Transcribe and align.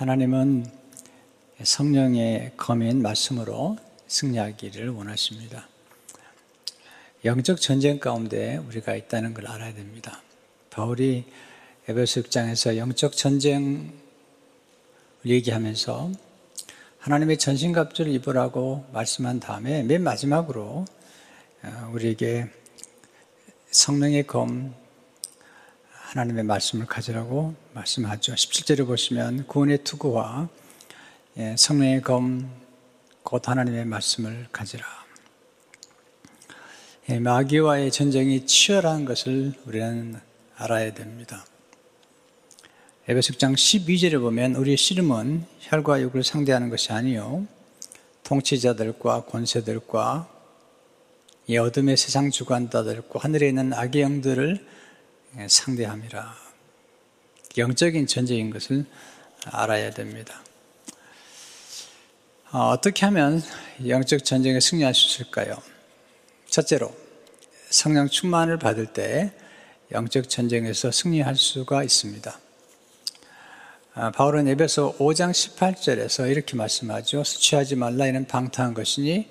하나님은 0.00 0.64
성령의 1.62 2.52
검인 2.56 3.02
말씀으로 3.02 3.76
승리하기를 4.08 4.88
원하십니다. 4.88 5.68
영적 7.26 7.60
전쟁 7.60 7.98
가운데 7.98 8.56
우리가 8.56 8.96
있다는 8.96 9.34
걸 9.34 9.46
알아야 9.46 9.74
됩니다. 9.74 10.22
바울이 10.70 11.26
에베소 11.86 12.22
6장에서 12.22 12.78
영적 12.78 13.14
전쟁을 13.14 13.90
얘기하면서 15.26 16.12
하나님의 17.00 17.36
전신갑주를 17.36 18.10
입으라고 18.10 18.86
말씀한 18.94 19.38
다음에 19.40 19.82
맨 19.82 20.02
마지막으로 20.02 20.86
어, 21.62 21.90
우리에게 21.92 22.46
성령의 23.70 24.26
검 24.26 24.74
하나님의 26.10 26.42
말씀을 26.42 26.86
가지라고 26.86 27.54
말씀하죠. 27.72 28.34
17절을 28.34 28.84
보시면 28.84 29.46
구원의 29.46 29.84
투구와 29.84 30.48
예, 31.36 31.54
성령의 31.56 32.02
검, 32.02 32.50
곧 33.22 33.48
하나님의 33.48 33.84
말씀을 33.84 34.48
가지라. 34.50 34.84
예, 37.10 37.20
마귀와의 37.20 37.92
전쟁이 37.92 38.44
치열한 38.44 39.04
것을 39.04 39.52
우리는 39.66 40.18
알아야 40.56 40.92
됩니다. 40.94 41.44
에베소 43.06 43.34
장 43.34 43.54
12절에 43.54 44.18
보면 44.20 44.56
우리의 44.56 44.76
씨름은 44.78 45.44
혈과 45.60 46.00
육을 46.02 46.24
상대하는 46.24 46.70
것이 46.70 46.92
아니요 46.92 47.46
통치자들과 48.24 49.26
권세들과 49.26 50.28
이 51.46 51.56
어둠의 51.56 51.96
세상 51.96 52.32
주관자들과 52.32 53.20
하늘에 53.20 53.46
있는 53.46 53.72
악의 53.72 54.02
영들을 54.02 54.56
예, 54.56 54.79
상대함이라. 55.48 56.34
영적인 57.58 58.06
전쟁인 58.06 58.50
것을 58.50 58.86
알아야 59.44 59.90
됩니다. 59.90 60.42
어, 62.52 62.70
어떻게 62.70 63.06
하면 63.06 63.42
영적 63.86 64.24
전쟁에 64.24 64.58
승리할 64.60 64.94
수 64.94 65.22
있을까요? 65.22 65.56
첫째로, 66.48 66.94
성령 67.70 68.08
충만을 68.08 68.58
받을 68.58 68.86
때 68.86 69.32
영적 69.92 70.28
전쟁에서 70.28 70.90
승리할 70.90 71.36
수가 71.36 71.84
있습니다. 71.84 72.38
아, 73.94 74.10
바울은 74.12 74.48
에베소 74.48 74.96
5장 74.98 75.32
18절에서 75.32 76.30
이렇게 76.30 76.56
말씀하죠. 76.56 77.24
수치하지 77.24 77.76
말라 77.76 78.06
이는 78.06 78.26
방탕한 78.26 78.74
것이니 78.74 79.28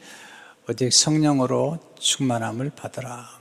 어디 0.68 0.92
성령으로 0.92 1.80
충만함을 2.00 2.72
받으라. 2.72 3.39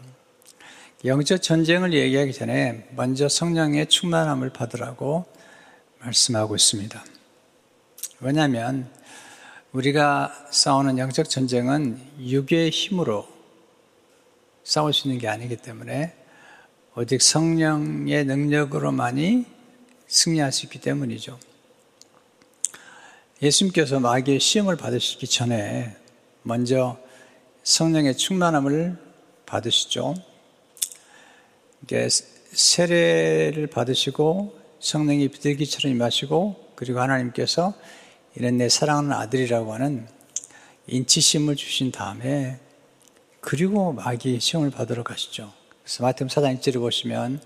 영적 1.05 1.43
전쟁을 1.43 1.93
얘기하기 1.93 2.33
전에 2.33 2.89
먼저 2.97 3.29
성령의 3.29 3.87
충만함을 3.87 4.51
받으라고 4.51 5.27
말씀하고 6.01 6.57
있습니다. 6.57 7.05
왜냐하면 8.19 8.91
우리가 9.71 10.49
싸우는 10.51 10.99
영적 10.99 11.31
전쟁은 11.31 12.01
육의 12.19 12.71
힘으로 12.71 13.29
싸울 14.65 14.93
수 14.93 15.07
있는 15.07 15.21
게 15.21 15.29
아니기 15.29 15.57
때문에 15.57 16.17
오직 16.97 17.23
성령의 17.23 18.25
능력으로만이 18.25 19.47
승리할 20.09 20.51
수 20.51 20.67
있기 20.67 20.81
때문이죠. 20.81 21.39
예수님께서 23.41 24.01
마귀의 24.01 24.41
시험을 24.41 24.77
받으시기 24.77 25.29
전에 25.29 25.97
먼저 26.43 26.99
성령의 27.63 28.17
충만함을 28.17 28.97
받으시죠. 29.47 30.17
세례를 32.53 33.69
받으시고 33.69 34.59
성령이 34.81 35.29
비둘기처럼 35.29 35.93
임하시고 35.93 36.73
그리고 36.75 37.01
하나님께서 37.01 37.75
이는 38.37 38.57
내 38.57 38.69
사랑하는 38.69 39.13
아들이라고 39.13 39.75
하는 39.75 40.07
인치심을 40.87 41.57
주신 41.57 41.93
다음에 41.93 42.59
그리고 43.41 43.93
마귀의 43.93 44.41
시험을 44.41 44.71
받으러 44.71 45.03
가시죠. 45.03 45.53
그래서 45.83 46.03
마태음 46.03 46.29
4장 46.29 46.59
1절을 46.59 46.81
보시면 46.81 47.41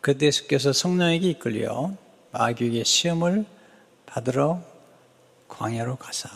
그때 0.00 0.26
예수께서 0.26 0.72
성령에게 0.72 1.30
이끌려 1.30 1.92
마귀에게 2.32 2.84
시험을 2.84 3.44
받으러 4.06 4.62
광야로 5.48 5.96
가사 5.96 6.28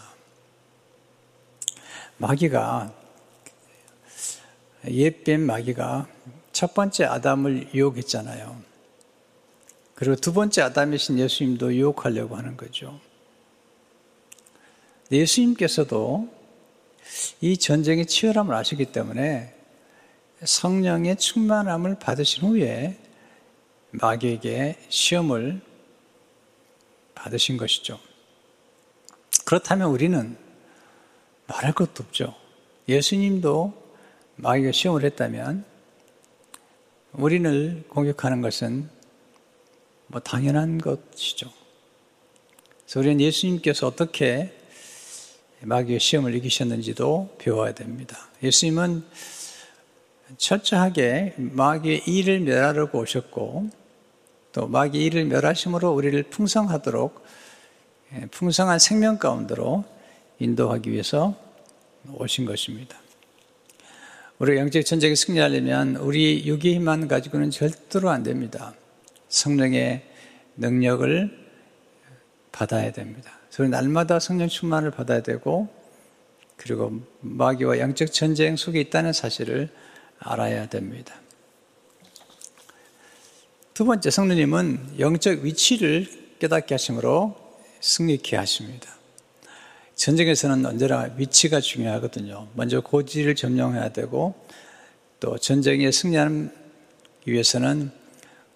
마귀가 2.18 2.92
옛뱀 4.88 5.40
마귀가 5.40 6.08
첫 6.60 6.74
번째 6.74 7.06
아담을 7.06 7.72
유혹했잖아요. 7.72 8.54
그리고 9.94 10.14
두 10.14 10.34
번째 10.34 10.60
아담이신 10.60 11.18
예수님도 11.18 11.74
유혹하려고 11.74 12.36
하는 12.36 12.54
거죠. 12.58 13.00
예수님께서도 15.10 16.28
이 17.40 17.56
전쟁의 17.56 18.04
치열함을 18.04 18.54
아시기 18.54 18.92
때문에 18.92 19.54
성령의 20.44 21.16
충만함을 21.16 21.98
받으신 21.98 22.42
후에 22.42 22.98
마귀에게 23.92 24.80
시험을 24.90 25.62
받으신 27.14 27.56
것이죠. 27.56 27.98
그렇다면 29.46 29.88
우리는 29.88 30.36
말할 31.46 31.72
것도 31.72 32.04
없죠. 32.04 32.34
예수님도 32.86 33.72
마귀가 34.36 34.72
시험을 34.72 35.04
했다면 35.04 35.69
우리를 37.12 37.84
공격하는 37.88 38.40
것은 38.40 38.88
뭐 40.06 40.20
당연한 40.20 40.78
것이죠. 40.78 41.50
그래서 42.84 43.00
우리는 43.00 43.20
예수님께서 43.20 43.86
어떻게 43.86 44.52
마귀의 45.62 46.00
시험을 46.00 46.34
이기셨는지도 46.36 47.36
배워야 47.38 47.74
됩니다. 47.74 48.28
예수님은 48.42 49.04
철저하게 50.38 51.34
마귀의 51.36 52.02
일을 52.06 52.40
멸하려고 52.40 53.00
오셨고 53.00 53.70
또 54.52 54.66
마귀의 54.66 55.04
일을 55.04 55.24
멸하심으로 55.26 55.92
우리를 55.92 56.22
풍성하도록 56.24 57.24
예, 58.14 58.26
풍성한 58.26 58.80
생명 58.80 59.18
가운데로 59.18 59.84
인도하기 60.40 60.90
위해서 60.90 61.36
오신 62.12 62.46
것입니다. 62.46 62.99
우리 64.40 64.56
영적 64.56 64.86
전쟁에 64.86 65.14
승리하려면 65.14 65.96
우리 65.96 66.46
육의 66.46 66.76
힘만 66.76 67.08
가지고는 67.08 67.50
절대로 67.50 68.08
안 68.08 68.22
됩니다. 68.22 68.72
성령의 69.28 70.02
능력을 70.56 71.38
받아야 72.50 72.90
됩니다. 72.90 73.38
그래서 73.52 73.68
날마다 73.68 74.18
성령 74.18 74.48
충만을 74.48 74.92
받아야 74.92 75.20
되고 75.20 75.68
그리고 76.56 77.02
마귀와 77.20 77.80
영적 77.80 78.14
전쟁 78.14 78.56
속에 78.56 78.80
있다는 78.80 79.12
사실을 79.12 79.68
알아야 80.18 80.70
됩니다. 80.70 81.20
두 83.74 83.84
번째 83.84 84.10
성령님은 84.10 85.00
영적 85.00 85.40
위치를 85.40 86.38
깨닫게 86.38 86.72
하심으로 86.72 87.36
승리케 87.80 88.38
하십니다. 88.38 88.99
전쟁에서는 90.00 90.64
언제나 90.64 91.10
위치가 91.18 91.60
중요하거든요. 91.60 92.48
먼저 92.54 92.80
고지를 92.80 93.34
점령해야 93.34 93.90
되고 93.90 94.34
또 95.20 95.36
전쟁에 95.36 95.90
승리하기 95.90 96.48
위해서는 97.26 97.90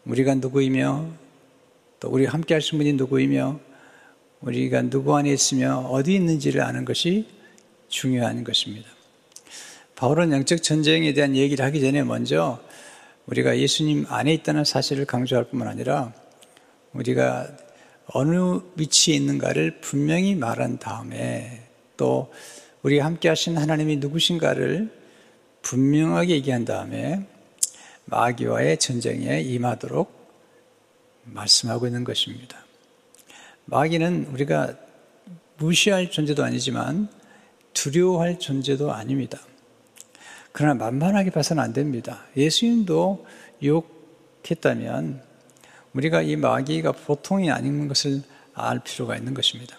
우리가 0.07 0.37
누구이며 0.37 1.07
또 2.01 2.09
우리 2.09 2.25
함께 2.25 2.55
하신 2.55 2.79
분이 2.79 2.95
누구이며 2.95 3.61
우리가 4.41 4.89
누구 4.89 5.15
안에 5.19 5.31
있으며 5.31 5.81
어디 5.81 6.15
있는지를 6.15 6.63
아는 6.63 6.87
것이 6.87 7.27
중요한 7.89 8.43
것입니다. 8.43 8.89
바울은 9.97 10.33
영적 10.33 10.63
전쟁에 10.63 11.13
대한 11.13 11.37
얘기를 11.37 11.63
하기 11.67 11.83
전에 11.83 12.05
먼저 12.05 12.59
우리가 13.27 13.59
예수님 13.59 14.07
안에 14.09 14.33
있다는 14.33 14.65
사실을 14.65 15.05
강조할 15.05 15.45
뿐만 15.51 15.69
아니라 15.69 16.15
우리가 16.95 17.55
어느 18.07 18.61
위치에 18.77 19.15
있는가를 19.15 19.81
분명히 19.81 20.35
말한 20.35 20.79
다음에 20.79 21.63
또 21.97 22.33
우리 22.83 22.99
함께 22.99 23.29
하신 23.29 23.57
하나님이 23.57 23.97
누구신가를 23.97 24.91
분명하게 25.63 26.35
얘기한 26.35 26.65
다음에 26.65 27.27
마귀와의 28.05 28.79
전쟁에 28.79 29.41
임하도록 29.41 30.13
말씀하고 31.25 31.87
있는 31.87 32.05
것입니다. 32.05 32.59
마귀는 33.65 34.27
우리가 34.33 34.75
무시할 35.57 36.11
존재도 36.11 36.45
아니지만 36.45 37.09
두려워할 37.73 38.39
존재도 38.39 38.93
아닙니다. 38.93 39.39
그러나 40.53 40.75
만만하게 40.75 41.31
봐서는 41.31 41.63
안 41.63 41.73
됩니다. 41.73 42.25
예수님도 42.37 43.27
유혹했다면 43.63 45.23
우리가 45.95 46.23
이 46.23 46.37
마귀가 46.37 46.93
보통이 46.93 47.51
아닌 47.51 47.89
것을 47.89 48.23
알 48.53 48.81
필요가 48.81 49.17
있는 49.17 49.33
것입니다. 49.35 49.79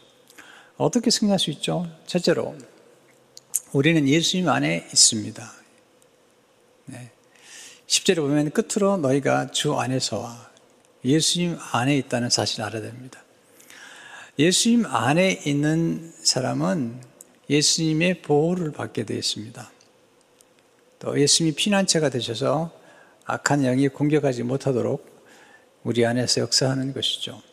어떻게 0.77 1.09
승리할 1.09 1.39
수 1.39 1.51
있죠? 1.51 1.87
첫째로, 2.07 2.55
우리는 3.73 4.07
예수님 4.07 4.49
안에 4.49 4.87
있습니다. 4.91 5.51
네. 6.85 7.11
10절에 7.87 8.15
보면 8.17 8.51
끝으로 8.51 8.97
너희가 8.97 9.51
주 9.51 9.75
안에서와 9.75 10.51
예수님 11.03 11.57
안에 11.71 11.97
있다는 11.97 12.29
사실을 12.29 12.65
알아야 12.65 12.81
됩니다. 12.81 13.23
예수님 14.39 14.85
안에 14.85 15.41
있는 15.45 16.13
사람은 16.23 17.01
예수님의 17.49 18.21
보호를 18.21 18.71
받게 18.71 19.05
되어 19.05 19.17
있습니다. 19.17 19.71
또 20.99 21.19
예수님이 21.19 21.55
피난처가 21.55 22.09
되셔서 22.09 22.71
악한 23.25 23.61
영이 23.61 23.89
공격하지 23.89 24.43
못하도록 24.43 25.14
우리 25.85 26.03
안에서 26.03 26.41
역사하는 26.41 26.93
것이죠. 26.93 27.43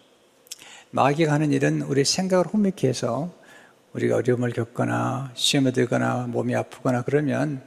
마귀가 0.90 1.34
하는 1.34 1.52
일은 1.52 1.82
우리 1.82 2.02
생각을 2.02 2.46
혼미케 2.46 2.88
해서 2.88 3.31
우리가 3.93 4.17
어려움을 4.17 4.52
겪거나 4.52 5.32
시험에 5.34 5.70
들거나 5.70 6.29
몸이 6.29 6.55
아프거나 6.56 7.02
그러면 7.02 7.62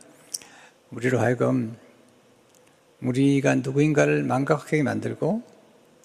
우리로 0.90 1.20
하여금 1.20 1.78
우리가 3.00 3.54
누구인가를 3.54 4.24
망각하게 4.24 4.82
만들고 4.82 5.44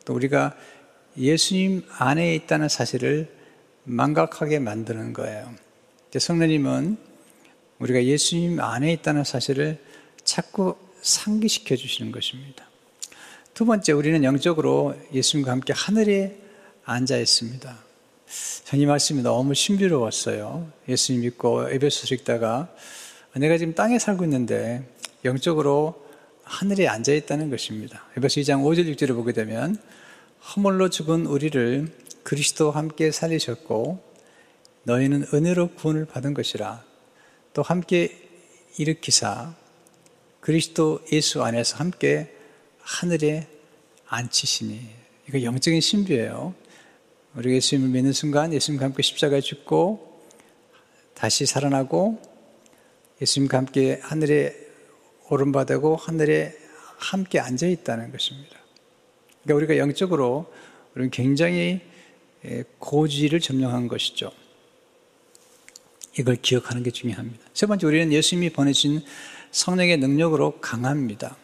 또 0.05 0.13
우리가 0.13 0.55
예수님 1.17 1.83
안에 1.97 2.35
있다는 2.35 2.69
사실을 2.69 3.35
망각하게 3.85 4.59
만드는 4.59 5.15
거예요. 5.15 5.55
성령님은 6.15 6.99
우리가 7.79 8.05
예수님 8.05 8.61
안에 8.61 8.93
있다는 8.93 9.25
사실을 9.25 9.83
자꾸 10.23 10.77
상기시켜 11.01 11.77
주시는 11.77 12.13
것입니다. 12.13 12.70
두 13.55 13.67
번째, 13.67 13.93
우리는 13.93 14.25
영적으로 14.25 14.95
예수님과 15.13 15.51
함께 15.51 15.73
하늘에 15.75 16.39
앉아 16.85 17.19
있습니다. 17.19 17.79
이 18.75 18.87
말씀이 18.87 19.23
너무 19.23 19.55
신비로웠어요. 19.55 20.71
예수님 20.89 21.23
믿고 21.23 21.69
에베소서 21.69 22.15
읽다가 22.15 22.69
내가 23.35 23.59
지금 23.59 23.75
땅에 23.75 23.99
살고 23.99 24.25
있는데 24.25 24.89
영적으로 25.25 26.07
하늘에 26.45 26.87
앉아 26.89 27.13
있다는 27.13 27.51
것입니다. 27.51 28.05
에베소 28.17 28.41
2장 28.41 28.63
5절 28.63 28.95
6절을 28.95 29.15
보게 29.15 29.33
되면 29.33 29.77
허물로 30.55 30.89
죽은 30.89 31.27
우리를 31.27 31.89
그리스도와 32.23 32.77
함께 32.77 33.11
살리셨고 33.11 34.03
너희는 34.85 35.27
은혜로 35.35 35.73
구원을 35.75 36.07
받은 36.07 36.35
것이라 36.35 36.83
또 37.53 37.63
함께 37.63 38.17
일으키사 38.79 39.55
그리스도 40.41 41.01
예수 41.13 41.43
안에서 41.43 41.77
함께 41.77 42.40
하늘에 42.91 43.47
앉히시니 44.09 44.81
이거 45.29 45.43
영적인 45.43 45.81
신비예요. 45.81 46.55
우리가 47.37 47.55
예수님을 47.55 47.91
믿는 47.91 48.13
순간 48.13 48.53
예수님과 48.53 48.87
함께 48.87 49.03
십자가에 49.03 49.41
죽고 49.41 50.21
다시 51.15 51.47
살아나고 51.47 52.21
예수님과 53.23 53.59
함께 53.59 54.01
하늘에 54.03 54.57
오른바되고 55.29 55.95
하늘에 55.95 56.53
함께 56.99 57.39
앉아 57.39 57.69
있다는 57.69 58.11
것입니다. 58.11 58.57
그러니까 59.45 59.55
우리가 59.55 59.77
영적으로 59.79 60.53
우리는 60.95 61.11
굉장히 61.11 61.81
고지를 62.81 63.39
점령한 63.39 63.87
것이죠. 63.87 64.33
이걸 66.19 66.37
기억하는 66.37 66.83
게 66.83 66.91
중요합니다. 66.91 67.41
세 67.55 67.67
번째, 67.67 67.87
우리는 67.87 68.13
예수님이 68.13 68.51
보내신 68.51 69.03
성령의 69.53 69.99
능력으로 69.99 70.61
강합니다. 70.61 71.37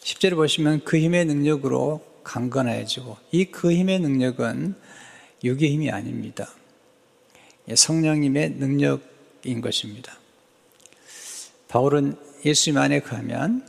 10절을 0.00 0.34
보시면 0.36 0.84
그 0.84 0.98
힘의 0.98 1.24
능력으로 1.26 2.04
강건해지고 2.24 3.16
이 3.32 3.46
그 3.46 3.72
힘의 3.72 4.00
능력은 4.00 4.74
육의 5.44 5.72
힘이 5.72 5.90
아닙니다. 5.90 6.52
성령님의 7.72 8.50
능력인 8.50 9.60
것입니다. 9.60 10.18
바울은 11.68 12.16
예수님 12.44 12.78
안에 12.78 13.00
가면 13.00 13.66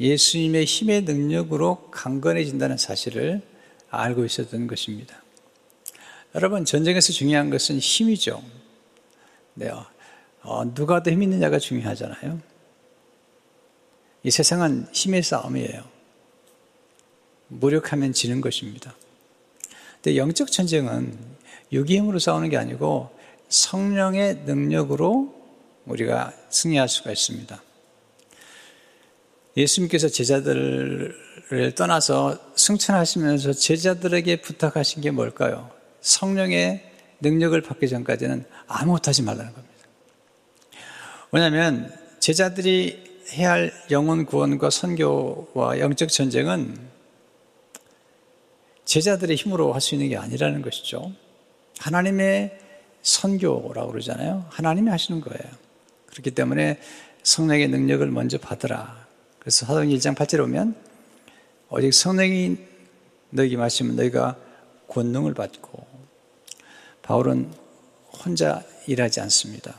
예수님의 0.00 0.64
힘의 0.64 1.02
능력으로 1.02 1.90
강건해진다는 1.90 2.76
사실을 2.76 3.42
알고 3.90 4.24
있었던 4.24 4.66
것입니다. 4.66 5.22
여러분, 6.34 6.64
전쟁에서 6.64 7.12
중요한 7.12 7.50
것은 7.50 7.78
힘이죠. 7.78 8.42
네, 9.54 9.70
어, 10.42 10.74
누가 10.74 11.02
더 11.02 11.10
힘 11.10 11.22
있느냐가 11.22 11.58
중요하잖아요. 11.58 12.40
이 14.24 14.30
세상은 14.30 14.86
힘의 14.92 15.22
싸움이에요. 15.22 15.82
무력하면 17.48 18.12
지는 18.12 18.40
것입니다. 18.40 18.94
근데 19.94 20.16
영적 20.16 20.50
전쟁은 20.50 21.18
유기 21.72 21.96
힘으로 21.96 22.18
싸우는 22.18 22.48
게 22.48 22.56
아니고 22.56 23.10
성령의 23.48 24.42
능력으로 24.46 25.34
우리가 25.86 26.32
승리할 26.50 26.88
수가 26.88 27.10
있습니다. 27.10 27.62
예수님께서 29.56 30.08
제자들을 30.08 31.74
떠나서 31.76 32.38
승천하시면서 32.56 33.52
제자들에게 33.52 34.40
부탁하신 34.40 35.02
게 35.02 35.10
뭘까요? 35.10 35.70
성령의 36.00 36.90
능력을 37.20 37.60
받기 37.60 37.88
전까지는 37.88 38.44
아무것도 38.66 39.10
하지 39.10 39.22
말라는 39.22 39.52
겁니다. 39.52 39.74
왜냐하면 41.30 41.92
제자들이 42.18 43.11
해야 43.32 43.52
할 43.52 43.72
영혼 43.90 44.26
구원과 44.26 44.70
선교와 44.70 45.78
영적 45.78 46.10
전쟁은 46.10 46.76
제자들의 48.84 49.36
힘으로 49.36 49.72
할 49.72 49.80
수 49.80 49.94
있는 49.94 50.08
게 50.10 50.16
아니라는 50.16 50.60
것이죠. 50.60 51.12
하나님의 51.78 52.58
선교라고 53.02 53.92
그러잖아요. 53.92 54.46
하나님이 54.50 54.90
하시는 54.90 55.20
거예요. 55.20 55.42
그렇기 56.06 56.32
때문에 56.32 56.78
성령의 57.22 57.68
능력을 57.68 58.06
먼저 58.08 58.38
받으라. 58.38 59.06
그래서 59.38 59.66
사도행 59.66 59.88
1장 59.90 60.14
8절에 60.14 60.38
보면 60.38 60.76
오직 61.70 61.92
성령이 61.94 62.58
너에게 63.30 63.56
마시면 63.56 63.96
너희가 63.96 64.36
권능을 64.88 65.32
받고 65.32 65.86
바울은 67.00 67.50
혼자 68.24 68.62
일하지 68.86 69.20
않습니다. 69.22 69.78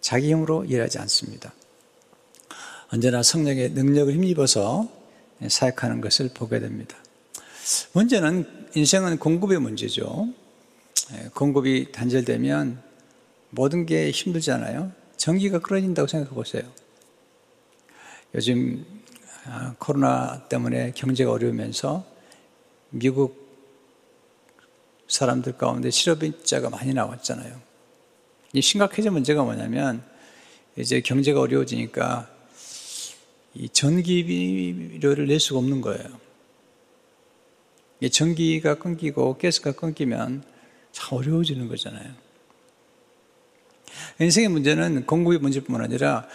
자기 0.00 0.30
힘으로 0.30 0.64
일하지 0.64 0.98
않습니다. 0.98 1.52
언제나 2.92 3.22
성령의 3.22 3.70
능력을 3.70 4.12
힘입어서 4.12 4.88
사역하는 5.46 6.00
것을 6.00 6.30
보게 6.34 6.58
됩니다. 6.58 6.96
문제는 7.92 8.68
인생은 8.74 9.18
공급의 9.18 9.60
문제죠. 9.60 10.28
예, 11.12 11.28
공급이 11.34 11.92
단절되면 11.92 12.82
모든 13.50 13.86
게 13.86 14.10
힘들잖아요. 14.10 14.92
전기가 15.16 15.60
끊어진다고 15.60 16.08
생각해 16.08 16.34
보세요. 16.34 16.64
요즘 18.34 18.84
아, 19.46 19.74
코로나 19.78 20.46
때문에 20.48 20.92
경제가 20.92 21.30
어려우면서 21.30 22.04
미국 22.90 23.48
사람들 25.06 25.56
가운데 25.58 25.90
실업자가 25.90 26.70
많이 26.70 26.92
나왔잖아요. 26.92 27.60
이 28.52 28.60
심각해진 28.60 29.12
문제가 29.12 29.44
뭐냐면 29.44 30.02
이제 30.76 31.00
경제가 31.00 31.40
어려워지니까 31.40 32.39
이 33.54 33.68
전기비료를 33.68 35.26
낼 35.26 35.40
수가 35.40 35.58
없는 35.58 35.80
거예요. 35.80 36.20
전기가 38.10 38.76
끊기고 38.76 39.36
가스가 39.36 39.72
끊기면 39.72 40.44
참 40.92 41.18
어려워지는 41.18 41.68
거잖아요. 41.68 42.12
인생의 44.20 44.48
문제는 44.48 45.06
공급의 45.06 45.38
문제뿐만 45.40 45.82
아니라 45.82 46.26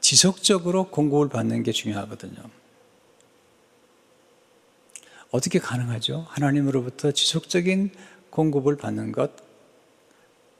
지속적으로 0.00 0.88
공급을 0.88 1.28
받는 1.28 1.62
게 1.62 1.72
중요하거든요. 1.72 2.42
어떻게 5.30 5.58
가능하죠? 5.58 6.26
하나님으로부터 6.28 7.12
지속적인 7.12 7.90
공급을 8.30 8.76
받는 8.76 9.12
것, 9.12 9.32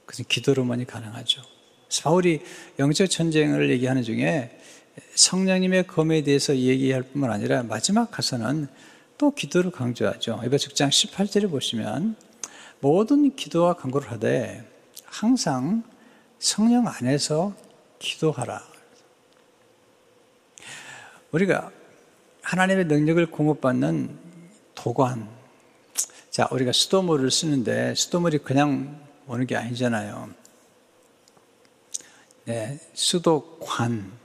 그것은 0.07 0.25
기도로만이 0.29 0.87
가능하죠. 0.87 1.43
바울이 2.03 2.41
영적 2.79 3.11
전쟁을 3.11 3.71
얘기하는 3.71 4.03
중에 4.03 4.59
성령님의 5.15 5.87
검에 5.87 6.23
대해서 6.23 6.57
얘기할 6.57 7.03
뿐만 7.03 7.31
아니라 7.31 7.63
마지막 7.63 8.11
가서는 8.11 8.69
또 9.19 9.35
기도를 9.35 9.71
강조하죠. 9.71 10.41
에베소 10.45 10.71
장 10.71 10.91
18절을 10.91 11.51
보시면 11.51 12.17
모든 12.81 13.35
기도와 13.37 13.75
간구를 13.75 14.11
하되 14.11 14.69
항상 15.05 15.85
성령 16.39 16.89
안에서 16.89 17.55
기도하라. 17.99 18.61
우리가 21.31 21.71
하나님의 22.43 22.87
능력을 22.87 23.25
공급받는 23.31 24.19
도관. 24.75 25.29
자, 26.31 26.49
우리가 26.51 26.73
수도물을 26.73 27.31
쓰는데 27.31 27.95
수도물이 27.95 28.39
그냥 28.39 29.01
오는 29.27 29.47
게 29.47 29.57
아니잖아요. 29.57 30.31
네, 32.45 32.81
수도관. 32.93 34.22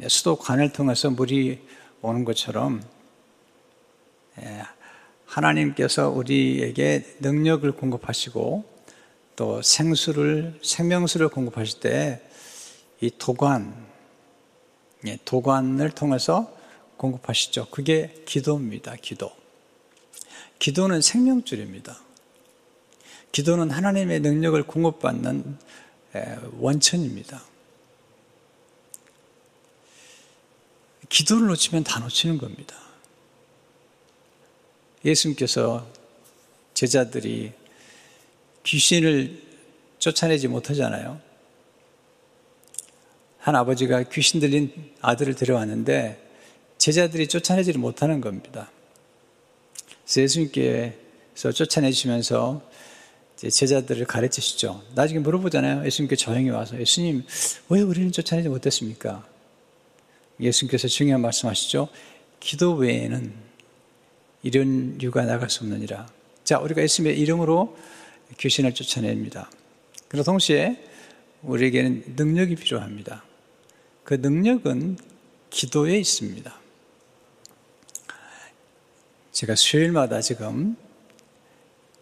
예, 0.00 0.08
수도관을 0.08 0.72
통해서 0.72 1.10
물이 1.10 1.60
오는 2.00 2.24
것처럼 2.24 2.82
예, 4.40 4.62
하나님께서 5.26 6.08
우리에게 6.10 7.16
능력을 7.20 7.70
공급하시고 7.72 8.64
또 9.36 9.62
생수를 9.62 10.58
생명수를 10.62 11.28
공급하실 11.28 11.80
때 11.80 12.32
이 13.02 13.10
도관 13.18 13.74
예, 15.08 15.18
도관을 15.24 15.90
통해서 15.90 16.56
공급하시죠. 16.96 17.66
그게 17.70 18.22
기도입니다. 18.26 18.94
기도. 19.02 19.32
기도는 20.60 21.00
생명줄입니다. 21.00 21.98
기도는 23.32 23.72
하나님의 23.72 24.20
능력을 24.20 24.62
공급받는 24.62 25.58
원천입니다. 26.60 27.42
기도를 31.12 31.46
놓치면 31.48 31.84
다 31.84 32.00
놓치는 32.00 32.38
겁니다. 32.38 32.74
예수님께서 35.04 35.86
제자들이 36.72 37.52
귀신을 38.64 39.42
쫓아내지 39.98 40.48
못하잖아요. 40.48 41.20
한 43.38 43.56
아버지가 43.56 44.04
귀신 44.04 44.40
들린 44.40 44.72
아들을 45.02 45.34
데려왔는데 45.34 46.18
제자들이 46.78 47.28
쫓아내지를 47.28 47.78
못하는 47.78 48.22
겁니다. 48.22 48.70
예수님께서 50.16 51.52
쫓아내시면서 51.52 52.62
제자들을 53.36 54.06
가르치시죠. 54.06 54.82
나중에 54.94 55.18
물어보잖아요. 55.20 55.84
예수님께 55.84 56.16
조용히 56.16 56.48
와서 56.48 56.80
예수님 56.80 57.26
왜 57.68 57.82
우리는 57.82 58.10
쫓아내지 58.12 58.48
못했습니까? 58.48 59.30
예수님께서 60.42 60.88
중요한 60.88 61.20
말씀하시죠. 61.22 61.88
기도 62.40 62.74
외에는 62.74 63.32
이런 64.42 65.00
유가 65.00 65.24
나갈 65.24 65.48
수 65.48 65.62
없느니라. 65.62 66.08
자, 66.44 66.58
우리가 66.58 66.82
예수님의 66.82 67.18
이름으로 67.20 67.76
귀신을 68.38 68.74
쫓아냅니다. 68.74 69.50
그리고 70.08 70.24
동시에 70.24 70.84
우리에게는 71.42 72.14
능력이 72.16 72.56
필요합니다. 72.56 73.24
그 74.04 74.14
능력은 74.14 74.98
기도에 75.50 75.98
있습니다. 75.98 76.60
제가 79.32 79.54
수요일마다 79.54 80.20
지금 80.20 80.76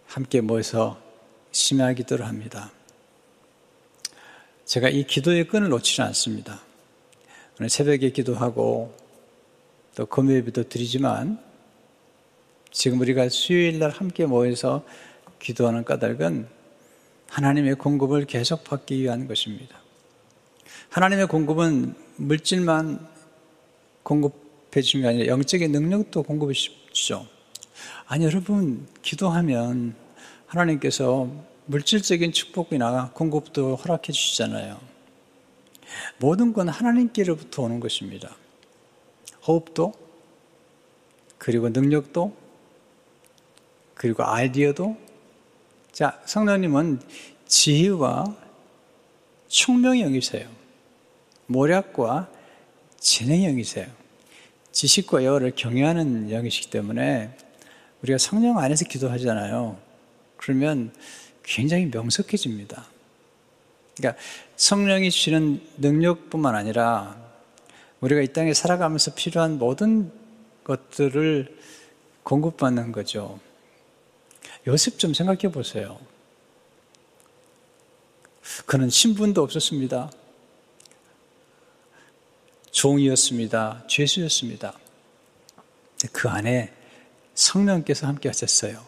함께 0.06 0.40
모여서 0.40 1.00
심야 1.52 1.92
기도를 1.92 2.26
합니다. 2.26 2.72
제가 4.64 4.88
이 4.88 5.04
기도의 5.04 5.48
끈을 5.48 5.68
놓치지 5.68 6.02
않습니다. 6.02 6.62
오늘 7.60 7.68
새벽에 7.68 8.08
기도하고 8.08 8.96
또 9.94 10.06
금요일에도 10.06 10.66
드리지만 10.66 11.38
지금 12.70 12.98
우리가 13.00 13.28
수요일 13.28 13.78
날 13.78 13.90
함께 13.90 14.24
모여서 14.24 14.82
기도하는 15.40 15.84
까닭은 15.84 16.48
하나님의 17.28 17.74
공급을 17.74 18.24
계속 18.24 18.64
받기 18.64 19.02
위한 19.02 19.28
것입니다. 19.28 19.76
하나님의 20.88 21.28
공급은 21.28 21.94
물질만 22.16 23.06
공급해 24.04 24.80
주는 24.80 25.02
게 25.02 25.08
아니라 25.10 25.26
영적인 25.26 25.70
능력도 25.70 26.22
공급해 26.22 26.54
주죠. 26.54 27.26
아니, 28.06 28.24
여러분, 28.24 28.86
기도하면 29.02 29.94
하나님께서 30.46 31.30
물질적인 31.66 32.32
축복이나 32.32 33.10
공급도 33.12 33.76
허락해 33.76 34.12
주시잖아요. 34.12 34.99
모든 36.18 36.52
건 36.52 36.68
하나님께로부터 36.68 37.62
오는 37.62 37.80
것입니다. 37.80 38.36
호흡도, 39.46 39.92
그리고 41.38 41.68
능력도, 41.68 42.36
그리고 43.94 44.24
아이디어도. 44.24 44.96
자, 45.92 46.20
성령님은 46.24 47.00
지혜와 47.46 48.36
총명의 49.48 50.02
영이세요. 50.02 50.48
모략과 51.46 52.30
재능의 52.98 53.48
영이세요. 53.48 53.86
지식과 54.72 55.24
여를 55.24 55.52
경외하는 55.54 56.30
영이시기 56.30 56.70
때문에 56.70 57.36
우리가 58.02 58.18
성령 58.18 58.58
안에서 58.58 58.84
기도하잖아요. 58.84 59.76
그러면 60.36 60.94
굉장히 61.42 61.86
명석해집니다. 61.86 62.86
그러니까 64.00 64.20
성령이 64.56 65.10
주시는 65.10 65.60
능력뿐만 65.78 66.54
아니라 66.54 67.16
우리가 68.00 68.22
이 68.22 68.32
땅에 68.32 68.54
살아가면서 68.54 69.14
필요한 69.14 69.58
모든 69.58 70.10
것들을 70.64 71.58
공급받는 72.22 72.92
거죠. 72.92 73.38
요셉 74.66 74.98
좀 74.98 75.14
생각해 75.14 75.52
보세요. 75.52 75.98
그는 78.66 78.88
신분도 78.88 79.42
없었습니다. 79.42 80.10
종이었습니다. 82.70 83.84
죄수였습니다. 83.86 84.78
그 86.12 86.28
안에 86.28 86.72
성령께서 87.34 88.06
함께 88.06 88.28
하셨어요. 88.28 88.86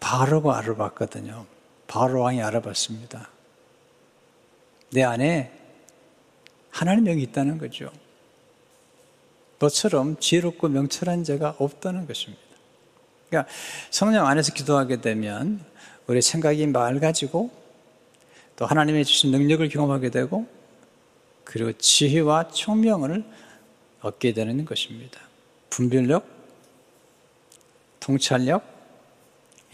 바로가 0.00 0.58
알아봤거든요. 0.58 1.46
바로 1.92 2.22
왕이 2.22 2.40
알아봤습니다. 2.40 3.28
내 4.92 5.02
안에 5.02 5.52
하나님 6.70 7.04
영이 7.04 7.22
있다는 7.24 7.58
거죠. 7.58 7.92
너처럼 9.58 10.18
지혜롭고 10.18 10.68
명철한 10.68 11.24
자가 11.24 11.54
없다는 11.58 12.06
것입니다. 12.06 12.42
그러니까 13.28 13.52
성령 13.90 14.26
안에서 14.26 14.54
기도하게 14.54 15.02
되면 15.02 15.62
우리 16.06 16.22
생각이 16.22 16.66
맑아지고 16.66 17.50
또 18.56 18.64
하나님의 18.64 19.04
주신 19.04 19.30
능력을 19.30 19.68
경험하게 19.68 20.08
되고 20.08 20.46
그리고 21.44 21.72
지혜와 21.72 22.48
총명을 22.48 23.22
얻게 24.00 24.32
되는 24.32 24.64
것입니다. 24.64 25.20
분별력, 25.68 26.26
통찰력, 28.00 28.64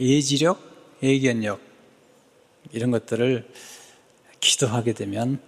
예지력, 0.00 0.60
예견력 1.00 1.67
이런 2.72 2.90
것들을 2.90 3.50
기도하게 4.40 4.92
되면 4.92 5.40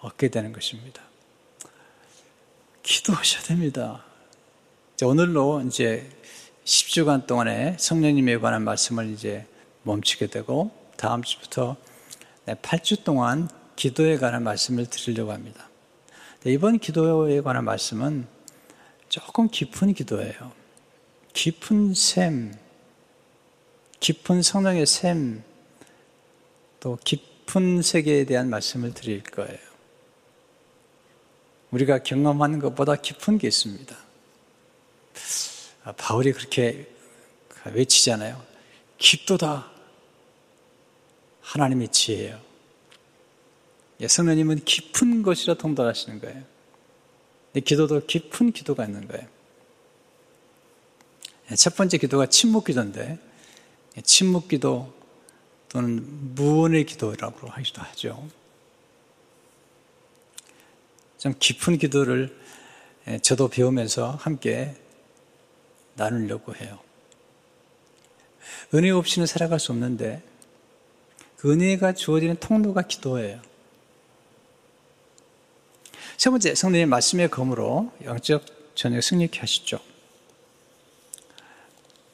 얻게 0.00 0.28
되는 0.28 0.52
것입니다. 0.52 1.02
기도하셔야 2.82 3.42
됩니다. 3.42 4.04
오늘로 5.02 5.62
이제 5.62 6.10
10주간 6.64 7.26
동안에 7.26 7.76
성령님에 7.78 8.38
관한 8.38 8.64
말씀을 8.64 9.10
이제 9.10 9.46
멈추게 9.82 10.26
되고 10.28 10.70
다음 10.96 11.22
주부터 11.22 11.76
8주 12.46 13.04
동안 13.04 13.48
기도에 13.76 14.18
관한 14.18 14.42
말씀을 14.42 14.86
드리려고 14.86 15.32
합니다. 15.32 15.68
이번 16.44 16.78
기도에 16.78 17.40
관한 17.40 17.64
말씀은 17.64 18.26
조금 19.08 19.48
깊은 19.48 19.94
기도예요. 19.94 20.52
깊은 21.32 21.94
샘, 21.94 22.54
깊은 24.00 24.42
성령의 24.42 24.86
샘, 24.86 25.42
또 26.80 26.98
깊은 27.04 27.82
세계에 27.82 28.24
대한 28.24 28.48
말씀을 28.48 28.94
드릴 28.94 29.22
거예요. 29.22 29.58
우리가 31.70 32.02
경험하는 32.02 32.58
것보다 32.58 32.96
깊은 32.96 33.38
게 33.38 33.46
있습니다. 33.48 33.96
아, 35.84 35.92
바울이 35.92 36.32
그렇게 36.32 36.88
외치잖아요. 37.66 38.42
깊도다. 38.98 39.70
하나님의 41.42 41.88
지혜예요. 41.88 42.40
예, 44.00 44.08
성령님은 44.08 44.64
깊은 44.64 45.22
것이라 45.22 45.54
통달하시는 45.54 46.20
거예요. 46.20 46.42
기도도 47.64 48.06
깊은 48.06 48.52
기도가 48.52 48.86
있는 48.86 49.06
거예요. 49.06 49.26
예, 51.50 51.56
첫 51.56 51.76
번째 51.76 51.98
기도가 51.98 52.26
침묵 52.26 52.64
기도인데 52.64 53.18
예, 53.96 54.00
침묵 54.00 54.48
기도 54.48 54.99
또는 55.70 56.34
무언의 56.34 56.84
기도라고 56.84 57.48
하기도 57.48 57.80
하죠. 57.82 58.28
좀 61.18 61.34
깊은 61.38 61.78
기도를 61.78 62.36
저도 63.22 63.48
배우면서 63.48 64.10
함께 64.10 64.74
나누려고 65.94 66.54
해요. 66.54 66.78
은혜 68.74 68.90
없이는 68.90 69.26
살아갈 69.26 69.60
수 69.60 69.72
없는데 69.72 70.22
그 71.36 71.52
은혜가 71.52 71.92
주어지는 71.92 72.36
통로가 72.36 72.82
기도예요. 72.82 73.40
세 76.16 76.30
번째, 76.30 76.54
성령의 76.54 76.86
말씀의 76.86 77.30
검으로 77.30 77.92
영적 78.04 78.74
전쟁 78.74 79.00
승리케 79.00 79.40
하시죠. 79.40 79.78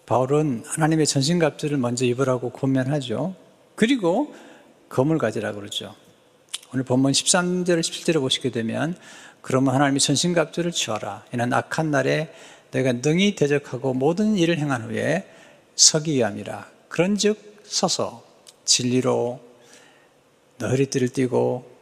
바울은 0.05 0.65
하나님의 0.67 1.07
전신갑주를 1.07 1.79
먼저 1.79 2.05
입으라고 2.05 2.51
권면하죠. 2.51 3.46
그리고 3.77 4.35
검을 4.89 5.19
가지라고 5.19 5.61
그러죠. 5.61 5.95
오늘 6.73 6.85
본문 6.85 7.13
13절, 7.13 7.81
17절을 7.81 8.21
보시게 8.21 8.51
되면 8.51 8.97
그러면 9.41 9.75
하나님의 9.75 10.01
전신갑주를 10.01 10.73
취하라. 10.73 11.25
이는 11.33 11.53
악한 11.53 11.93
날에 11.93 12.35
내가 12.73 12.93
능히 12.93 13.37
대적하고 13.37 13.95
모든 13.95 14.37
일을 14.37 14.59
행한 14.59 14.83
후에 14.83 15.31
서기 15.77 16.15
위함이라. 16.15 16.69
그런 16.89 17.17
즉 17.17 17.63
서서 17.65 18.25
진리로 18.65 19.41
너희 20.59 20.87
띠를 20.87 21.11
띠고 21.11 21.77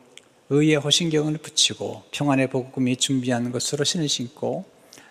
의의 0.51 0.77
호신경을 0.77 1.39
붙이고 1.39 2.03
평안의 2.11 2.51
복음이 2.51 2.97
준비한 2.97 3.51
것으로 3.51 3.85
신을 3.85 4.09
신고 4.09 4.65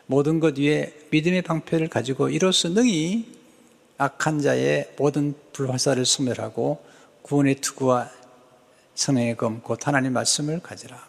모든 0.06 0.40
것 0.40 0.58
위에 0.60 0.94
믿음의 1.10 1.42
방패를 1.42 1.88
가지고 1.88 2.30
이로써 2.30 2.70
능히 2.70 3.26
악한 4.04 4.42
자의 4.42 4.92
모든 4.98 5.34
불화살을 5.54 6.06
소멸하고 6.06 6.84
구원의 7.22 7.62
투구와 7.62 8.12
성령의 8.96 9.38
검, 9.38 9.62
곧 9.62 9.88
하나님 9.88 10.12
말씀을 10.12 10.60
가지라. 10.60 11.08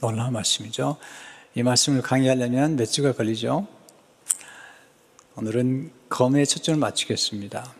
놀라운 0.00 0.32
말씀이죠. 0.32 0.96
이 1.54 1.62
말씀을 1.62 2.00
강의하려면 2.00 2.76
몇 2.76 2.86
주가 2.86 3.12
걸리죠? 3.12 3.68
오늘은 5.36 5.92
검에 6.08 6.46
초점을 6.46 6.80
맞추겠습니다. 6.80 7.74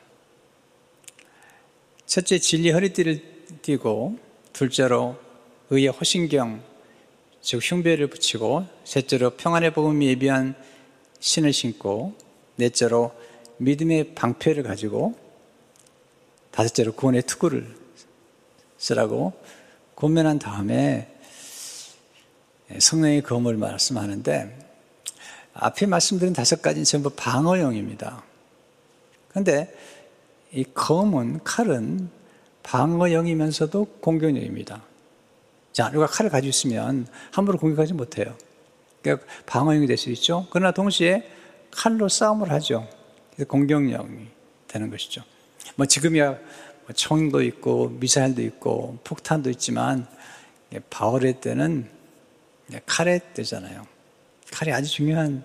첫째, 2.05 2.39
진리 2.39 2.71
허리띠를 2.71 3.23
띠고, 3.63 4.19
둘째로 4.53 5.17
의의 5.71 5.89
호신경, 5.89 6.63
즉 7.41 7.61
흉배를 7.63 8.09
붙이고, 8.09 8.67
셋째로 8.85 9.31
평안의 9.31 9.73
복음 9.73 10.03
예비한 10.03 10.55
신을 11.21 11.55
신고, 11.55 12.15
넷째로 12.57 13.15
믿음의 13.59 14.15
방패를 14.15 14.63
가지고, 14.63 15.15
다섯째로 16.51 16.93
구원의 16.93 17.23
투구를 17.23 17.77
쓰라고 18.79 19.33
고면한 19.95 20.39
다음에 20.39 21.15
성령의 22.79 23.23
검을 23.23 23.57
말씀하는데 23.57 24.59
앞에 25.55 25.87
말씀드린 25.87 26.33
다섯 26.33 26.63
가지는 26.63 26.85
전부 26.85 27.11
방어용입니다. 27.11 28.23
그런데 29.29 29.75
이 30.53 30.65
검은 30.65 31.45
칼은 31.45 32.11
방어용이면서도 32.63 33.85
공격용입니다. 34.01 34.83
자, 35.73 35.91
누가 35.91 36.07
칼을 36.07 36.31
가지고 36.31 36.51
있으면 36.51 37.07
함부로 37.33 37.59
공격하지 37.59 37.95
못해요. 37.95 38.37
그러니까 39.03 39.27
방어용이 39.47 39.87
될 39.87 39.97
수 39.97 40.11
있죠. 40.11 40.47
그러나 40.51 40.73
동시에 40.73 41.29
칼로 41.71 42.09
싸움을 42.09 42.51
하죠. 42.53 42.89
공격용이 43.45 44.27
되는 44.67 44.91
것이죠. 44.91 45.23
뭐 45.77 45.87
지금이야 45.87 46.31
뭐 46.31 46.93
총도 46.95 47.43
있고 47.43 47.89
미사일도 47.89 48.43
있고 48.43 48.99
폭탄도 49.05 49.51
있지만 49.51 50.07
바울의 50.91 51.41
때는 51.41 51.89
칼의 52.87 53.21
때잖아요. 53.35 53.87
칼이 54.51 54.73
아주 54.73 54.91
중요한 54.91 55.45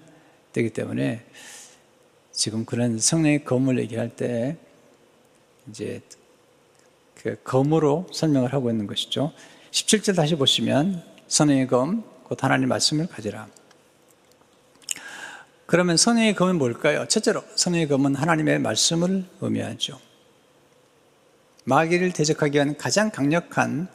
때이기 0.53 0.71
때문에 0.71 1.25
지금 2.31 2.65
그런 2.65 2.99
성령의 2.99 3.45
검을 3.45 3.79
얘기할 3.79 4.15
때 4.15 4.57
이제 5.69 6.01
그 7.15 7.41
검으로 7.43 8.07
설명을 8.11 8.53
하고 8.53 8.69
있는 8.69 8.87
것이죠. 8.87 9.31
17절 9.71 10.15
다시 10.15 10.35
보시면 10.35 11.03
성령의 11.27 11.67
검, 11.67 12.03
곧 12.23 12.43
하나님 12.43 12.69
말씀을 12.69 13.07
가지라. 13.07 13.47
그러면 15.73 15.97
성령의 15.97 16.35
검은 16.35 16.59
뭘까요? 16.59 17.07
첫째로 17.07 17.43
성령의 17.55 17.87
검은 17.87 18.13
하나님의 18.13 18.59
말씀을 18.59 19.25
의미하죠. 19.41 19.99
마귀를 21.63 22.13
대적하기 22.13 22.55
위한 22.55 22.77
가장 22.77 23.09
강력한 23.09 23.87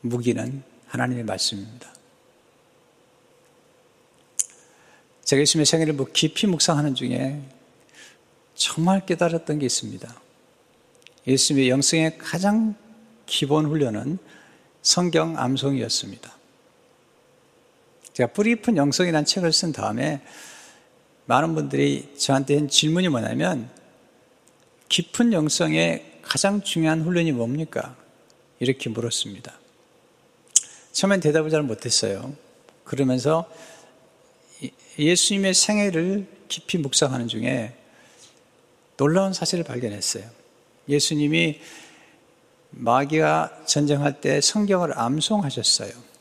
무기는 0.00 0.62
하나님의 0.86 1.24
말씀입니다. 1.24 1.92
제가 5.24 5.42
예수님의 5.42 5.66
생애를 5.66 5.94
뭐 5.94 6.06
깊이 6.12 6.46
묵상하는 6.46 6.94
중에 6.94 7.42
정말 8.54 9.04
깨달았던 9.04 9.58
게 9.58 9.66
있습니다. 9.66 10.20
예수님의 11.26 11.70
영성의 11.70 12.18
가장 12.18 12.76
기본 13.26 13.66
훈련은 13.66 14.18
성경 14.82 15.36
암송이었습니다. 15.36 16.43
제가 18.14 18.32
뿌리 18.32 18.54
깊은 18.54 18.76
영성이라는 18.76 19.24
책을 19.24 19.52
쓴 19.52 19.72
다음에 19.72 20.22
많은 21.26 21.54
분들이 21.54 22.14
저한테 22.16 22.54
한 22.56 22.68
질문이 22.68 23.08
뭐냐면 23.08 23.68
깊은 24.88 25.32
영성의 25.32 26.20
가장 26.22 26.62
중요한 26.62 27.02
훈련이 27.02 27.32
뭡니까? 27.32 27.96
이렇게 28.60 28.88
물었습니다. 28.88 29.58
처음엔 30.92 31.18
대답을 31.20 31.50
잘 31.50 31.62
못했어요. 31.62 32.34
그러면서 32.84 33.50
예수님의 34.96 35.52
생애를 35.52 36.28
깊이 36.46 36.78
묵상하는 36.78 37.26
중에 37.26 37.74
놀라운 38.96 39.32
사실을 39.32 39.64
발견했어요. 39.64 40.24
예수님이 40.88 41.60
마귀가 42.70 43.64
전쟁할 43.66 44.20
때 44.20 44.40
성경을 44.40 44.96
암송하셨어요. 44.96 46.13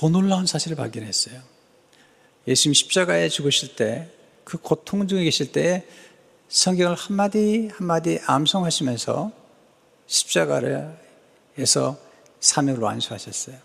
더 0.00 0.08
놀라운 0.08 0.46
사실을 0.46 0.78
발견했어요. 0.78 1.38
예수님 2.48 2.72
십자가에 2.72 3.28
죽으실 3.28 3.76
때, 3.76 4.08
그 4.44 4.56
고통 4.56 5.06
중에 5.06 5.24
계실 5.24 5.52
때 5.52 5.86
성경을 6.48 6.96
한마디 6.96 7.68
한마디 7.70 8.18
암송하시면서 8.24 9.30
십자가에서 10.06 11.98
사명을 12.40 12.80
완수하셨어요. 12.80 13.58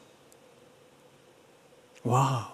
와 2.04 2.54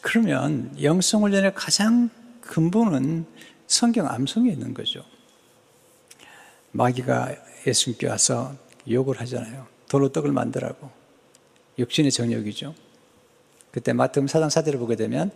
그러면 0.00 0.80
영성훈련의 0.80 1.54
가장 1.56 2.08
근본은 2.40 3.26
성경 3.66 4.06
암송에 4.06 4.52
있는 4.52 4.74
거죠. 4.74 5.04
마귀가 6.70 7.34
예수님께 7.66 8.06
와서 8.06 8.54
욕을 8.88 9.20
하잖아요. 9.22 9.66
돌로 9.88 10.12
떡을 10.12 10.30
만들라고. 10.30 11.05
육신의 11.78 12.10
정욕이죠. 12.10 12.74
그때 13.70 13.92
마태음 13.92 14.26
사장 14.26 14.48
사대를 14.48 14.78
보게 14.78 14.96
되면 14.96 15.30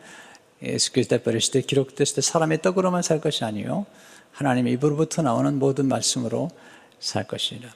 예수께서 0.63 1.11
대버리실 1.11 1.53
때 1.53 1.61
기록됐을 1.63 2.17
때 2.17 2.21
사람의 2.21 2.63
떡으로만 2.63 3.03
살 3.03 3.21
것이 3.21 3.45
아니요 3.45 3.87
하나님의 4.33 4.75
입으로부터 4.75 5.23
나오는 5.23 5.59
모든 5.59 5.87
말씀으로 5.87 6.51
살 6.99 7.27
것이니라. 7.27 7.75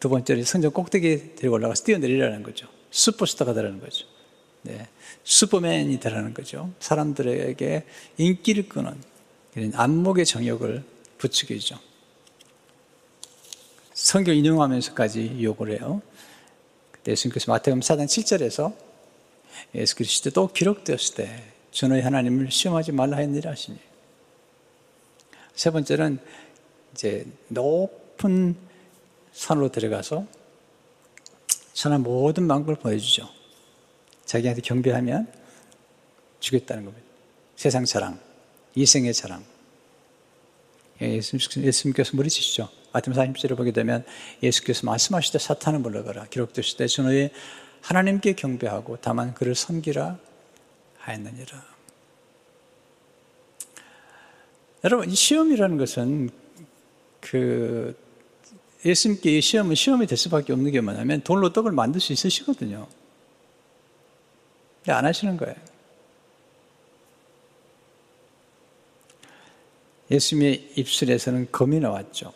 두 0.00 0.08
번째로 0.08 0.42
성전 0.44 0.72
꼭대기 0.72 1.34
데리고 1.36 1.56
올라가서 1.56 1.84
뛰어내리라는 1.84 2.42
거죠. 2.42 2.68
슈퍼스타가 2.90 3.52
되라는 3.52 3.80
거죠. 3.80 4.06
네. 4.62 4.86
슈퍼맨이 5.24 6.00
되라는 6.00 6.34
거죠. 6.34 6.72
사람들에게 6.80 7.84
인기를 8.16 8.68
끄는 8.68 8.94
안목의 9.74 10.24
정욕을 10.24 10.84
부추기죠. 11.18 11.78
성경 13.92 14.36
인용하면서까지 14.36 15.42
욕을 15.42 15.72
해요. 15.72 16.00
예수님께서 17.06 17.50
마태복음 17.52 17.80
4장 17.80 18.06
7절에서 18.06 18.74
예수 19.74 19.96
그리스도 19.96 20.30
또 20.30 20.48
기록되었을 20.48 21.14
때 21.14 21.42
주너의 21.70 22.02
하나님을 22.02 22.50
시험하지 22.50 22.92
말라 22.92 23.18
했느라 23.18 23.50
하시니. 23.50 23.78
세 25.54 25.70
번째는 25.70 26.18
이제 26.92 27.26
높은 27.48 28.56
산으로 29.32 29.70
들어가서 29.70 30.26
선한 31.74 32.02
모든 32.02 32.48
방법을 32.48 32.76
보여주죠. 32.76 33.28
자기한테 34.24 34.62
경배하면 34.62 35.32
주겠다는 36.40 36.84
겁니다. 36.84 37.06
세상 37.56 37.84
자랑, 37.84 38.20
이생의 38.74 39.14
자랑. 39.14 39.44
예, 41.02 41.16
예수님께서 41.16 42.16
물리치시죠. 42.16 42.68
마태음 42.92 43.16
40절을 43.16 43.56
보게 43.56 43.72
되면 43.72 44.04
예수께서 44.42 44.86
말씀하실 44.86 45.32
때 45.32 45.38
사탄을 45.38 45.78
물러가라. 45.80 46.26
기록되실 46.26 46.78
때 46.78 46.86
주너의 46.86 47.30
하나님께 47.80 48.34
경배하고 48.34 48.98
다만 49.00 49.34
그를 49.34 49.54
섬기라 49.54 50.18
하였느니라. 50.98 51.64
여러분, 54.84 55.10
이 55.10 55.14
시험이라는 55.14 55.76
것은 55.76 56.30
그 57.20 57.96
예수님께 58.84 59.38
이 59.38 59.40
시험은 59.40 59.74
시험이 59.74 60.06
될 60.06 60.16
수밖에 60.16 60.52
없는 60.52 60.70
게 60.70 60.80
뭐냐면 60.80 61.20
돌로 61.22 61.52
떡을 61.52 61.72
만들 61.72 62.00
수 62.00 62.12
있으시거든요. 62.12 62.86
근데 64.78 64.92
안 64.92 65.04
하시는 65.04 65.36
거예요. 65.36 65.56
예수님의 70.10 70.72
입술에서는 70.76 71.48
검이 71.52 71.80
나왔죠. 71.80 72.32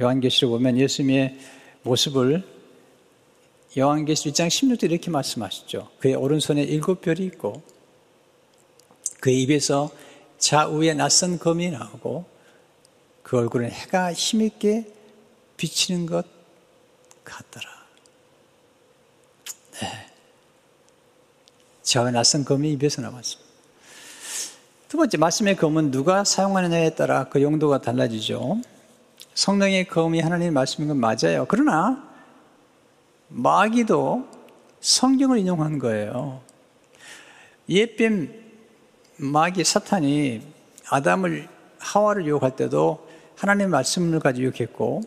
요한계시록 0.00 0.52
보면 0.52 0.78
예수님의 0.78 1.38
모습을 1.82 2.42
요한계시록 3.76 4.34
1장 4.34 4.48
16절 4.48 4.90
이렇게 4.90 5.10
말씀하시죠. 5.10 5.88
그의 5.98 6.14
오른손에 6.14 6.62
일곱 6.62 7.00
별이 7.00 7.24
있고 7.26 7.62
그의 9.20 9.42
입에서 9.42 9.90
좌우에 10.38 10.94
낯선 10.94 11.38
검이 11.38 11.70
나오고 11.70 12.24
그 13.22 13.38
얼굴은 13.38 13.70
해가 13.70 14.12
힘있게 14.12 14.86
비치는 15.56 16.06
것 16.06 16.26
같더라. 17.24 17.66
네. 19.80 19.88
좌우에 21.82 22.10
낯선 22.10 22.44
검이 22.44 22.72
입에서 22.72 23.00
나왔습니다. 23.00 23.50
두 24.88 24.96
번째 24.98 25.16
말씀의 25.16 25.56
검은 25.56 25.90
누가 25.90 26.24
사용하느냐에 26.24 26.94
따라 26.94 27.28
그 27.28 27.40
용도가 27.40 27.80
달라지죠. 27.80 28.60
성령의 29.34 29.88
검이 29.88 30.20
하나님의 30.20 30.50
말씀인 30.50 30.88
건 30.88 30.98
맞아요. 30.98 31.46
그러나 31.48 32.08
마귀도 33.28 34.28
성경을 34.80 35.38
인용한 35.38 35.78
거예요. 35.78 36.42
옛뱀 37.68 38.42
마귀 39.16 39.64
사탄이 39.64 40.42
아담을 40.88 41.48
하와를 41.78 42.26
유혹할 42.26 42.56
때도 42.56 43.08
하나님의 43.36 43.68
말씀을 43.68 44.20
가지고 44.20 44.44
유혹했고 44.44 45.02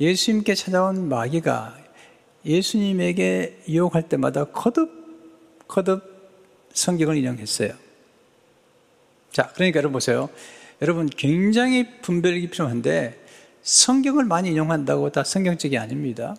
예수님께 0.00 0.54
찾아온 0.54 1.08
마귀가 1.08 1.76
예수님에게 2.44 3.62
유혹할 3.68 4.08
때마다 4.08 4.44
거듭 4.44 5.04
거듭 5.66 6.02
성경을 6.72 7.16
인용했어요. 7.16 7.72
자, 9.32 9.50
그러니까 9.54 9.78
여러분 9.78 9.94
보세요. 9.94 10.28
여러분 10.82 11.06
굉장히 11.06 12.00
분별이 12.00 12.48
필요한데 12.50 13.23
성경을 13.64 14.24
많이 14.24 14.50
인용한다고 14.50 15.10
다 15.10 15.24
성경적이 15.24 15.78
아닙니다. 15.78 16.36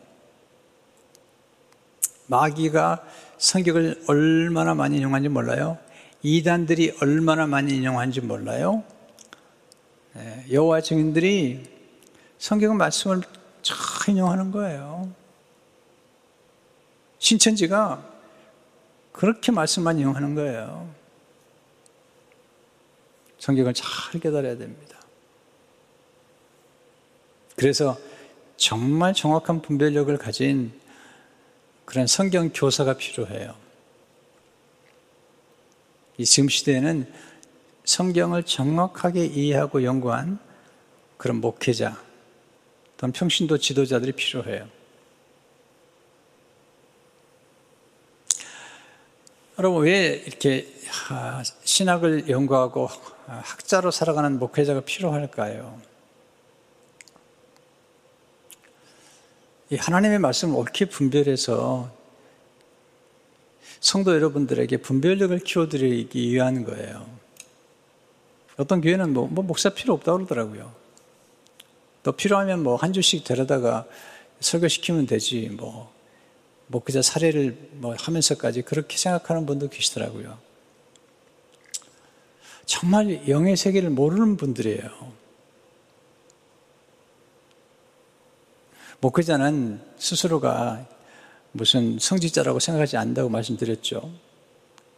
마귀가 2.27 3.03
성경을 3.39 4.03
얼마나 4.07 4.75
많이 4.75 4.97
인용한지 4.97 5.29
몰라요. 5.29 5.79
이단들이 6.21 6.97
얼마나 7.01 7.47
많이 7.47 7.75
인용한지 7.75 8.21
몰라요. 8.21 8.83
네, 10.13 10.45
여호와 10.51 10.81
증인들이 10.81 11.63
성경 12.37 12.77
말씀을 12.77 13.21
잘 13.63 13.77
인용하는 14.09 14.51
거예요. 14.51 15.11
신천지가 17.17 18.07
그렇게 19.11 19.51
말씀만 19.51 19.97
인용하는 19.97 20.35
거예요. 20.35 20.93
성경을 23.39 23.73
잘 23.73 24.21
깨달아야 24.21 24.57
됩니다. 24.57 24.94
그래서 27.55 27.97
정말 28.57 29.13
정확한 29.13 29.61
분별력을 29.61 30.15
가진 30.17 30.71
그런 31.85 32.07
성경 32.07 32.49
교사가 32.53 32.97
필요해요. 32.97 33.55
이 36.17 36.25
지금 36.25 36.49
시대에는 36.49 37.11
성경을 37.83 38.43
정확하게 38.43 39.25
이해하고 39.25 39.83
연구한 39.83 40.39
그런 41.17 41.41
목회자 41.41 42.01
또는 42.97 43.13
평신도 43.13 43.57
지도자들이 43.57 44.13
필요해요. 44.13 44.67
여러분, 49.57 49.83
왜 49.83 50.23
이렇게 50.25 50.67
신학을 51.63 52.29
연구하고 52.29 52.89
학자로 53.27 53.91
살아가는 53.91 54.37
목회자가 54.37 54.81
필요할까요? 54.81 55.79
하나님의 59.77 60.19
말씀을 60.19 60.55
옳게 60.55 60.85
분별해서 60.85 61.91
성도 63.79 64.13
여러분들에게 64.13 64.77
분별력을 64.77 65.37
키워드리기 65.39 66.31
위한 66.31 66.63
거예요. 66.63 67.05
어떤 68.57 68.81
교회는 68.81 69.13
뭐, 69.13 69.27
뭐 69.27 69.43
목사 69.43 69.69
필요 69.69 69.93
없다고 69.93 70.17
그러더라고요. 70.19 70.73
또 72.03 72.11
필요하면 72.11 72.63
뭐 72.63 72.77
한 72.77 72.93
주씩 72.93 73.23
데려다가 73.23 73.85
설교시키면 74.39 75.07
되지, 75.07 75.49
뭐, 75.49 75.93
목회자 76.67 77.01
사례를 77.01 77.69
뭐 77.73 77.95
하면서까지 77.97 78.63
그렇게 78.63 78.97
생각하는 78.97 79.45
분도 79.45 79.69
계시더라고요. 79.69 80.37
정말 82.65 83.27
영의 83.27 83.55
세계를 83.55 83.91
모르는 83.91 84.37
분들이에요. 84.37 85.24
목회자는 89.05 89.79
스스로가 89.99 90.83
무슨 91.51 91.99
성직자라고 91.99 92.59
생각하지 92.59 92.97
않는다고 92.97 93.29
말씀드렸죠. 93.29 94.11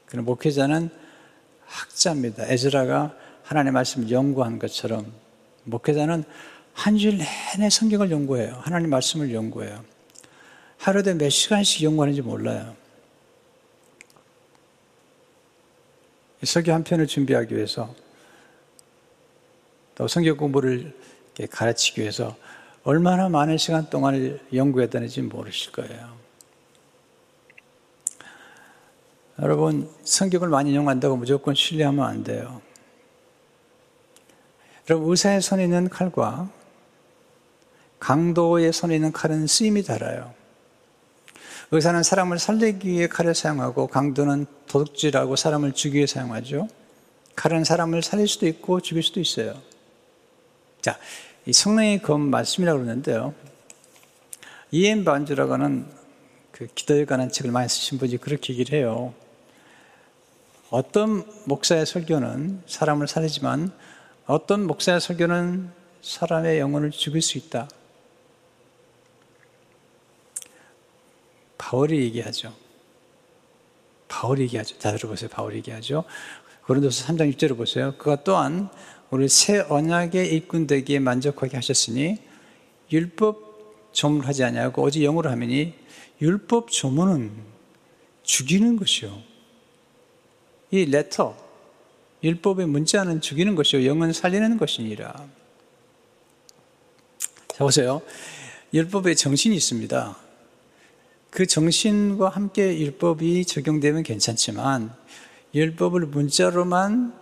그럼 0.05 0.23
목회자는 0.23 0.89
학자입니다. 1.65 2.47
에즈라가 2.47 3.13
하나님의 3.43 3.73
말씀을 3.73 4.09
연구한 4.09 4.59
것처럼 4.59 5.11
목회자는 5.65 6.23
한 6.71 6.97
주일 6.97 7.17
내내 7.17 7.69
성경을 7.69 8.09
연구해요. 8.09 8.57
하나님 8.61 8.91
말씀을 8.91 9.33
연구해요. 9.33 9.83
하루에 10.77 11.13
몇 11.13 11.29
시간씩 11.29 11.83
연구하는지 11.83 12.21
몰라요. 12.21 12.77
설교 16.45 16.71
한 16.71 16.85
편을 16.85 17.07
준비하기 17.07 17.53
위해서 17.53 17.93
또 19.95 20.07
성경 20.07 20.37
공부를 20.37 20.95
가르치기 21.51 21.99
위해서 21.99 22.37
얼마나 22.87 23.27
많은 23.27 23.57
시간 23.57 23.89
동안을 23.89 24.39
연구했다는지 24.53 25.23
모르실 25.23 25.73
거예요. 25.73 26.15
여러분, 29.39 29.91
성경을 30.05 30.47
많이 30.47 30.69
인용한다고 30.69 31.17
무조건 31.17 31.53
신뢰하면 31.53 32.05
안 32.05 32.23
돼요. 32.23 32.61
여러분, 34.89 35.11
의사의 35.11 35.41
손에 35.41 35.65
있는 35.65 35.89
칼과 35.89 36.49
강도의 37.99 38.71
손에 38.71 38.95
있는 38.95 39.11
칼은 39.11 39.47
쓰임이 39.47 39.83
달라요. 39.83 40.33
의사는 41.71 42.01
사람을 42.01 42.39
살리기 42.39 42.87
위해 42.87 43.07
칼을 43.07 43.35
사용하고 43.35 43.87
강도는 43.87 44.45
도둑질하고 44.69 45.35
사람을 45.35 45.73
죽이기 45.73 45.97
위해 45.97 46.07
사용하죠. 46.07 46.69
칼은 47.35 47.65
사람을 47.65 48.01
살릴 48.01 48.29
수도 48.29 48.47
있고 48.47 48.79
죽일 48.79 49.03
수도 49.03 49.19
있어요. 49.19 49.61
자, 50.79 50.97
이 51.47 51.53
성령의 51.53 52.01
검 52.01 52.29
말씀이라고 52.29 52.79
그러는데요. 52.79 53.33
이엠 54.71 55.05
반주라고 55.05 55.53
하는 55.53 55.89
그 56.51 56.67
기도에 56.67 57.05
관한 57.05 57.31
책을 57.31 57.51
많이 57.51 57.69
쓰신 57.69 57.99
분이 57.99 58.17
그렇게 58.17 58.51
얘기를 58.51 58.77
해요. 58.77 59.13
어떤 60.69 61.25
목사의 61.45 61.85
설교는 61.85 62.63
사람을 62.67 63.07
살리지만 63.07 63.71
어떤 64.25 64.67
목사의 64.67 64.99
설교는 64.99 65.71
사람의 66.01 66.59
영혼을 66.59 66.91
죽일 66.91 67.21
수 67.21 67.37
있다. 67.37 67.69
바울이 71.57 72.01
얘기하죠. 72.01 72.53
바울이 74.09 74.41
얘기하죠. 74.43 74.77
자, 74.79 74.91
들어보세요. 74.91 75.29
바울이 75.29 75.57
얘기하죠. 75.57 76.03
고린도서 76.65 77.05
3장 77.05 77.33
6절을 77.33 77.55
보세요. 77.55 77.95
그가 77.97 78.25
또한 78.25 78.69
우리 79.09 79.29
새 79.29 79.59
언약의 79.59 80.33
일꾼 80.33 80.67
되기에 80.67 80.99
만족하게 80.99 81.55
하셨으니 81.55 82.17
율법 82.91 83.91
조문하지 83.93 84.43
아니하고 84.43 84.83
오직 84.83 85.01
영으로 85.01 85.29
하면이 85.29 85.73
율법 86.21 86.71
조문은 86.71 87.31
죽이는 88.23 88.75
것이요. 88.75 89.17
이 90.71 90.85
레터 90.85 91.37
율법의 92.23 92.67
문자는 92.67 93.21
죽이는 93.21 93.55
것이요 93.55 93.85
영은 93.85 94.11
살리는 94.11 94.57
것이니라. 94.57 95.13
자 97.47 97.63
보세요. 97.63 98.01
율법에 98.73 99.15
정신이 99.15 99.55
있습니다. 99.55 100.17
그 101.29 101.45
정신과 101.45 102.29
함께 102.29 102.77
율법이 102.79 103.45
적용되면 103.45 104.03
괜찮지만 104.03 104.93
율법을 105.55 106.07
문자로만 106.07 107.13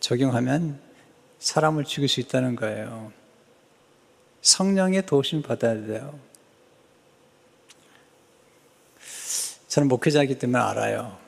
적용하면 0.00 0.80
사람을 1.42 1.84
죽일 1.84 2.08
수 2.08 2.20
있다는 2.20 2.54
거예요. 2.54 3.12
성령의 4.42 5.06
도우심 5.06 5.42
받아야 5.42 5.74
돼요. 5.74 6.18
저는 9.66 9.88
목회자이기 9.88 10.38
때문에 10.38 10.62
알아요. 10.62 11.18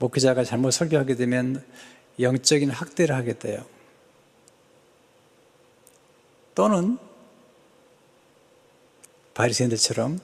목회자가 0.00 0.42
잘못 0.42 0.72
설교하게 0.72 1.14
되면 1.14 1.64
영적인 2.18 2.70
학대를 2.70 3.14
하게 3.14 3.38
돼요. 3.38 3.64
또는 6.56 6.98
바리새인들처럼 9.34 10.18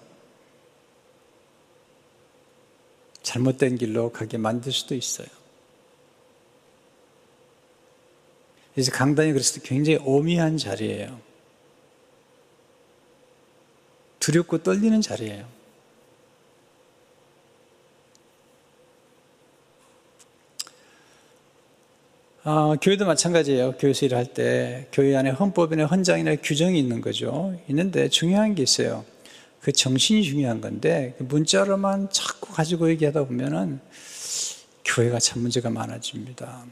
잘못된 3.23 3.77
길로 3.77 4.11
가게 4.11 4.37
만들 4.37 4.73
수도 4.73 4.97
있어요. 4.97 5.29
그래서 8.77 8.93
강단이 8.93 9.33
그래서 9.33 9.59
굉장히 9.63 9.99
오미한 10.05 10.59
자리예요. 10.59 11.19
두렵고 14.21 14.63
떨리는 14.63 15.01
자리예요. 15.01 15.47
아, 22.43 22.77
교회도 22.83 23.07
마찬가지예요. 23.07 23.79
교회에서 23.79 24.05
일할 24.05 24.35
때 24.35 24.89
교회 24.93 25.17
안에 25.17 25.31
헌법이나 25.31 25.87
헌장이나 25.87 26.37
규정이 26.37 26.79
있는 26.79 27.01
거죠. 27.01 27.59
있는데 27.71 28.11
중요한 28.11 28.55
게 28.55 28.63
있어요. 28.63 29.07
그 29.63 29.73
정신이 29.73 30.23
중요한 30.23 30.61
건데 30.61 31.15
그 31.17 31.23
문자로만 31.23 32.11
자꾸 32.11 32.53
가지고 32.53 32.91
얘기하다 32.91 33.25
보면은 33.25 33.81
교회가 34.85 35.19
참 35.19 35.41
문제가 35.41 35.71
많아집니다. 35.71 36.67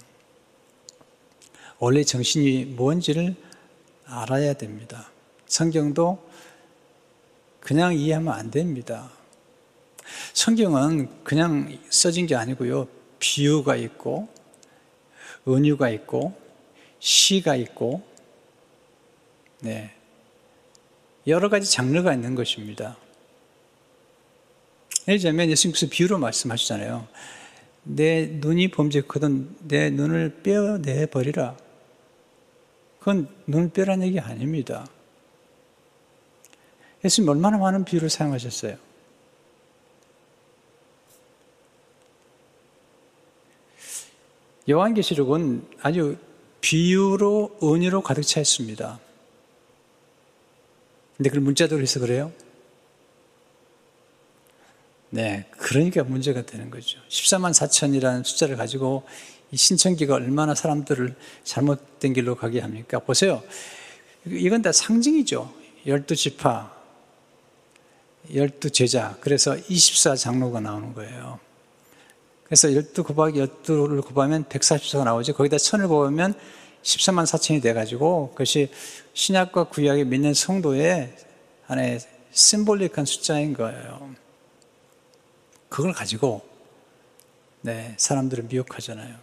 원래 1.79 2.05
정신이 2.05 2.65
뭔지를 2.67 3.35
알아야 4.07 4.55
됩니다. 4.55 5.11
성경도 5.47 6.19
그냥 7.61 7.95
이해하면 7.95 8.33
안 8.33 8.51
됩니다. 8.51 9.11
성경은 10.33 11.25
그냥 11.25 11.79
써진 11.91 12.27
게 12.27 12.35
아니고요. 12.35 12.87
비유가 13.19 13.77
있고, 13.77 14.29
은유가 15.49 15.89
있고, 15.91 16.35
시가 17.01 17.57
있고, 17.57 18.03
네. 19.61 19.95
여러 21.27 21.49
가지 21.49 21.71
장르가 21.71 22.13
있는 22.13 22.35
것입니다. 22.35 22.99
예를 25.09 25.21
들면 25.21 25.51
예수님께서 25.51 25.87
비유로 25.91 26.19
말씀하시잖아요. 26.19 27.09
내 27.85 28.27
눈이 28.27 28.71
범죄거든 28.71 29.57
내 29.69 29.91
눈을 29.91 30.43
빼어내 30.43 31.07
버리라. 31.07 31.57
그건 33.05 33.29
눈을 33.47 33.69
빼라는 33.69 34.07
얘기 34.07 34.19
아닙니다. 34.19 34.87
예수님 37.05 37.29
얼마나 37.29 37.59
많은 37.59 37.85
비유를 37.85 38.09
사용하셨어요. 38.09 38.79
요한계시록은 44.71 45.69
아주 45.83 46.17
비유로 46.63 47.59
은유로 47.63 48.01
가득 48.01 48.23
차 48.23 48.41
있습니다. 48.41 48.99
근데 51.19 51.29
그걸 51.29 51.43
문자대로 51.43 51.83
해서 51.83 52.01
그래요? 52.01 52.33
네, 55.11 55.47
그러니까 55.51 56.05
문제가 56.05 56.47
되는 56.47 56.71
거죠. 56.71 57.01
14만 57.11 57.53
4천이라는 57.53 58.25
숫자를 58.25 58.57
가지고 58.57 59.05
이 59.51 59.57
신천기가 59.57 60.15
얼마나 60.15 60.55
사람들을 60.55 61.15
잘못된 61.45 62.13
길로 62.13 62.35
가게 62.35 62.61
합니까? 62.61 62.99
보세요. 62.99 63.43
이건 64.27 64.63
다 64.63 64.73
상징이죠. 64.73 65.53
열두 65.87 66.17
지파, 66.17 66.73
열두 68.33 68.71
제자. 68.71 69.17
그래서 69.21 69.57
24 69.69 70.17
장로가 70.17 70.61
나오는 70.61 70.95
거예요. 70.95 71.39
그래서 72.45 72.73
12 72.73 73.03
곱하기 73.03 73.41
12를 73.41 74.05
곱하면 74.05 74.45
144가 74.45 75.05
나오죠. 75.05 75.35
거기다 75.35 75.59
천을 75.59 75.89
곱하면 75.89 76.35
14만 76.83 77.25
4천이 77.25 77.63
돼가지고 77.63 78.31
그것이 78.31 78.71
신약과 79.15 79.65
구약에 79.65 80.05
믿는 80.05 80.35
성도의 80.35 81.15
하나의 81.67 82.01
심볼릭한 82.33 83.05
숫자인 83.05 83.55
거예요. 83.55 84.15
그걸 85.69 85.93
가지고 85.93 86.47
네, 87.63 87.95
사람들을 87.97 88.45
미혹하잖아요. 88.45 89.17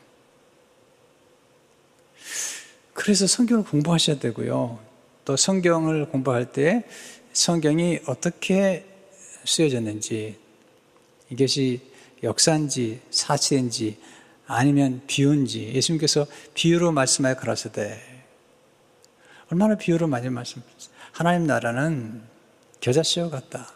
그래서 3.02 3.26
성경을 3.26 3.64
공부하셔야 3.64 4.20
되고요. 4.20 4.78
또 5.26 5.36
성경을 5.36 6.10
공부할 6.10 6.52
때 6.52 6.86
성경이 7.34 8.02
어떻게 8.06 8.86
쓰여졌는지 9.44 10.38
이것이 11.32 11.82
역사인지 12.22 13.02
사실인지 13.10 13.98
아니면 14.46 15.02
비유인지 15.08 15.72
예수님께서 15.74 16.28
비유로 16.54 16.92
말씀하여 16.92 17.38
가라사대 17.38 18.00
얼마나 19.52 19.76
비유로 19.78 20.06
많이 20.06 20.30
말씀하셨어요. 20.30 20.96
하나님 21.12 21.48
나라는 21.48 22.22
겨자씨와 22.82 23.32
같다. 23.32 23.74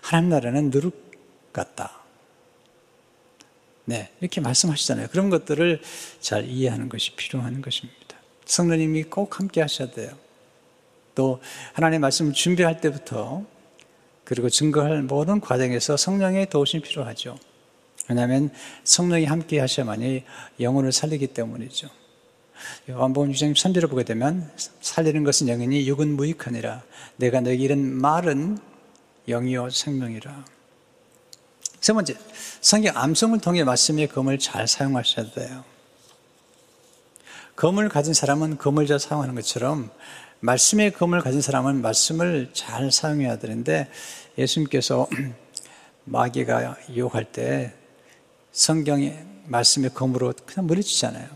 하나님 0.00 0.30
나라는 0.30 0.70
누룩 0.70 1.52
같다. 1.52 2.03
네, 3.86 4.10
이렇게 4.20 4.40
말씀하시잖아요. 4.40 5.08
그런 5.10 5.30
것들을 5.30 5.80
잘 6.20 6.48
이해하는 6.48 6.88
것이 6.88 7.14
필요한 7.16 7.60
것입니다. 7.60 8.16
성령님이 8.46 9.04
꼭 9.04 9.38
함께 9.38 9.60
하셔야 9.60 9.90
돼요. 9.90 10.10
또 11.14 11.40
하나님의 11.74 12.00
말씀을 12.00 12.32
준비할 12.32 12.80
때부터 12.80 13.44
그리고 14.24 14.48
증거할 14.48 15.02
모든 15.02 15.40
과정에서 15.40 15.96
성령의 15.96 16.48
도우심이 16.48 16.82
필요하죠. 16.82 17.38
왜냐하면 18.08 18.50
성령이 18.84 19.26
함께 19.26 19.60
하셔야만이 19.60 20.24
영혼을 20.60 20.92
살리기 20.92 21.28
때문이죠. 21.28 21.88
요한복음 22.88 23.32
6장 23.32 23.52
3절을 23.54 23.90
보게 23.90 24.04
되면 24.04 24.50
살리는 24.80 25.24
것은 25.24 25.48
영이니 25.48 25.86
육은 25.88 26.16
무익하니라 26.16 26.82
내가 27.16 27.40
너에게 27.40 27.62
이른 27.62 27.78
말은 27.94 28.58
영이요 29.28 29.70
생명이라 29.70 30.44
세 31.84 31.92
번째 31.92 32.16
성경 32.62 32.96
암송을 32.96 33.40
통해 33.40 33.62
말씀의 33.62 34.08
검을 34.08 34.38
잘 34.38 34.66
사용하셔야 34.66 35.30
돼요 35.32 35.64
검을 37.56 37.90
가진 37.90 38.14
사람은 38.14 38.56
검을 38.56 38.86
잘 38.86 38.98
사용하는 38.98 39.34
것처럼 39.34 39.90
말씀의 40.40 40.94
검을 40.94 41.20
가진 41.20 41.42
사람은 41.42 41.82
말씀을 41.82 42.48
잘 42.54 42.90
사용해야 42.90 43.38
되는데 43.38 43.90
예수님께서 44.38 45.10
마귀가 46.04 46.78
유혹할 46.88 47.30
때 47.30 47.74
성경의 48.52 49.22
말씀의 49.44 49.92
검으로 49.92 50.32
그냥 50.46 50.66
물리치잖아요. 50.66 51.28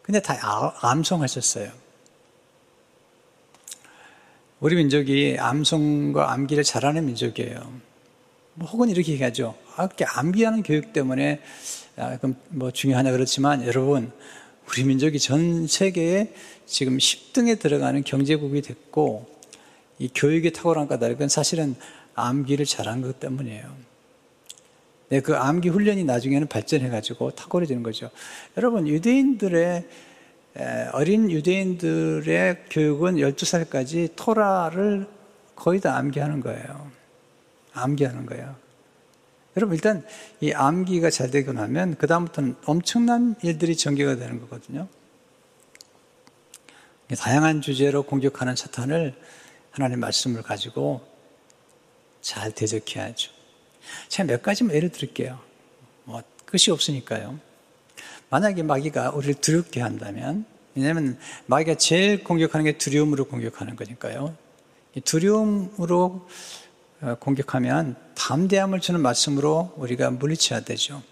근데 0.00 0.22
다 0.22 0.38
아, 0.40 0.72
암송하셨어요. 0.80 1.70
우리 4.60 4.76
민족이 4.76 5.36
암송과 5.38 6.32
암기를 6.32 6.64
잘하는 6.64 7.04
민족이에요. 7.04 7.87
뭐 8.58 8.66
혹은 8.66 8.90
이렇게 8.90 9.12
얘기하죠. 9.12 9.54
아, 9.76 9.88
암기하는 10.16 10.64
교육 10.64 10.92
때문에 10.92 11.40
아, 11.96 12.18
뭐 12.48 12.72
중요하냐 12.72 13.12
그렇지만 13.12 13.64
여러분 13.64 14.10
우리 14.68 14.82
민족이 14.82 15.20
전 15.20 15.68
세계에 15.68 16.34
지금 16.66 16.98
10등에 16.98 17.60
들어가는 17.60 18.02
경제국이 18.02 18.62
됐고 18.62 19.26
이 20.00 20.10
교육이 20.12 20.52
탁월한 20.52 20.88
까닭은 20.88 21.28
사실은 21.28 21.76
암기를 22.14 22.66
잘한 22.66 23.00
것 23.00 23.20
때문이에요. 23.20 23.88
네, 25.10 25.20
그 25.20 25.36
암기 25.36 25.68
훈련이 25.68 26.02
나중에는 26.04 26.48
발전해가지고 26.48 27.30
탁월해지는 27.30 27.82
거죠. 27.82 28.10
여러분, 28.58 28.86
유대인들의, 28.86 29.88
어린 30.92 31.30
유대인들의 31.30 32.64
교육은 32.70 33.16
12살까지 33.16 34.10
토라를 34.16 35.06
거의 35.56 35.80
다 35.80 35.96
암기하는 35.96 36.40
거예요. 36.40 36.97
암기하는 37.78 38.26
거예요. 38.26 38.56
여러분, 39.56 39.74
일단 39.74 40.06
이 40.40 40.52
암기가 40.52 41.10
잘 41.10 41.30
되고 41.30 41.52
나면 41.52 41.96
그 41.96 42.06
다음부터는 42.06 42.56
엄청난 42.64 43.34
일들이 43.42 43.76
전개가 43.76 44.16
되는 44.16 44.40
거거든요. 44.40 44.88
다양한 47.18 47.62
주제로 47.62 48.02
공격하는 48.02 48.54
사탄을 48.54 49.14
하나님 49.70 50.00
말씀을 50.00 50.42
가지고 50.42 51.00
잘 52.20 52.52
대적해야죠. 52.52 53.32
제가 54.08 54.26
몇 54.26 54.42
가지만 54.42 54.76
예를 54.76 54.90
들을게요. 54.90 55.40
뭐, 56.04 56.22
끝이 56.44 56.70
없으니까요. 56.70 57.38
만약에 58.30 58.62
마귀가 58.62 59.10
우리를 59.10 59.34
두렵게 59.34 59.80
한다면, 59.80 60.44
왜냐하면 60.74 61.18
마귀가 61.46 61.76
제일 61.76 62.22
공격하는 62.22 62.64
게 62.64 62.78
두려움으로 62.78 63.24
공격하는 63.24 63.74
거니까요. 63.74 64.36
두려움으로 65.04 66.04
어, 66.04 66.26
공격하면 67.20 67.96
담대함을 68.14 68.80
주는 68.80 69.00
말씀으로 69.00 69.72
우리가 69.76 70.10
물리쳐야 70.10 70.60
되죠. 70.60 71.02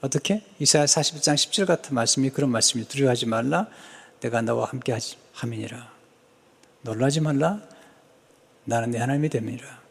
어떻게? 0.00 0.44
이사야 0.58 0.84
41장 0.84 1.34
10절 1.34 1.66
같은 1.66 1.94
말씀이 1.94 2.28
그런 2.30 2.50
말씀이 2.50 2.86
두려워하지 2.86 3.26
말라. 3.26 3.68
내가 4.20 4.42
너와 4.42 4.66
함께 4.66 4.96
함이니라. 5.32 5.90
놀라지 6.82 7.20
말라. 7.20 7.60
나는 8.64 8.90
내 8.90 8.98
하나님이 8.98 9.30
됨이라. 9.30 9.82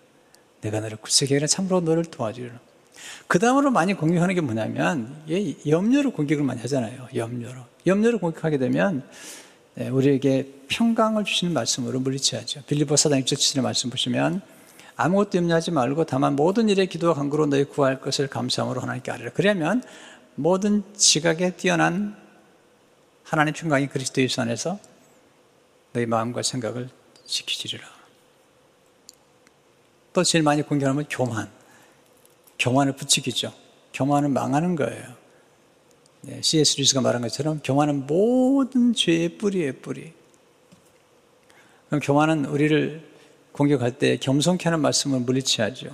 내가 0.61 0.79
너를 0.79 0.97
하라 1.01 1.47
참으로 1.47 1.81
너를 1.81 2.05
도와주리라. 2.05 2.59
그 3.27 3.39
다음으로 3.39 3.71
많이 3.71 3.95
공격하는 3.95 4.35
게 4.35 4.41
뭐냐면 4.41 5.23
염려로 5.67 6.11
공격을 6.11 6.43
많이 6.43 6.61
하잖아요. 6.61 7.07
염려로. 7.15 7.65
염려로 7.87 8.19
공격하게 8.19 8.59
되면 8.59 8.99
네, 8.99 9.07
우리에게 9.77 10.47
평강을 10.69 11.23
주시는 11.23 11.53
말씀으로 11.53 11.99
물리쳐야죠. 11.99 12.63
빌리보 12.67 12.95
사장 12.95 13.19
6절 13.21 13.35
7절의 13.35 13.61
말씀 13.61 13.89
보시면 13.89 14.41
아무것도 14.95 15.39
염려하지 15.39 15.71
말고 15.71 16.05
다만 16.05 16.35
모든 16.35 16.69
일에 16.69 16.85
기도와 16.85 17.15
간구로 17.15 17.47
너희 17.47 17.63
구할 17.63 17.99
것을 17.99 18.27
감사함으로 18.27 18.81
하나님께 18.81 19.11
아뢰라. 19.11 19.31
그러면 19.33 19.83
모든 20.35 20.83
지각에 20.95 21.55
뛰어난 21.55 22.15
하나님 23.23 23.53
평강이 23.53 23.87
그리스도 23.87 24.21
예수 24.21 24.41
안에서 24.41 24.79
너희 25.93 26.05
마음과 26.05 26.43
생각을 26.43 26.89
지키시리라. 27.25 27.85
또 30.13 30.23
제일 30.23 30.43
많이 30.43 30.61
공격하면 30.61 31.05
교만. 31.09 31.49
교만을 32.59 32.95
부추기죠. 32.95 33.51
교만은 33.93 34.31
망하는 34.31 34.75
거예요. 34.75 35.22
네, 36.25 36.41
C.S. 36.41 36.77
루이스가 36.77 37.01
말한 37.01 37.21
것처럼 37.21 37.59
교만은 37.61 38.07
모든 38.07 38.93
죄의 38.93 39.37
뿌리의 39.37 39.73
뿌리. 39.81 40.13
그럼 41.87 41.99
교만은 41.99 42.45
우리를 42.45 43.05
공격할 43.51 43.97
때 43.97 44.15
겸손케 44.17 44.63
하는 44.63 44.79
말씀을 44.79 45.19
물리쳐야죠. 45.19 45.93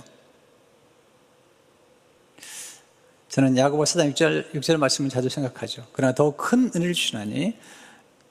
저는 3.28 3.56
야고보 3.56 3.84
사장 3.84 4.12
6절, 4.12 4.52
6절 4.52 4.76
말씀을 4.76 5.10
자주 5.10 5.28
생각하죠. 5.28 5.86
그러나 5.92 6.14
더 6.14 6.36
큰 6.36 6.70
은혜를 6.74 6.94
주시나니 6.94 7.58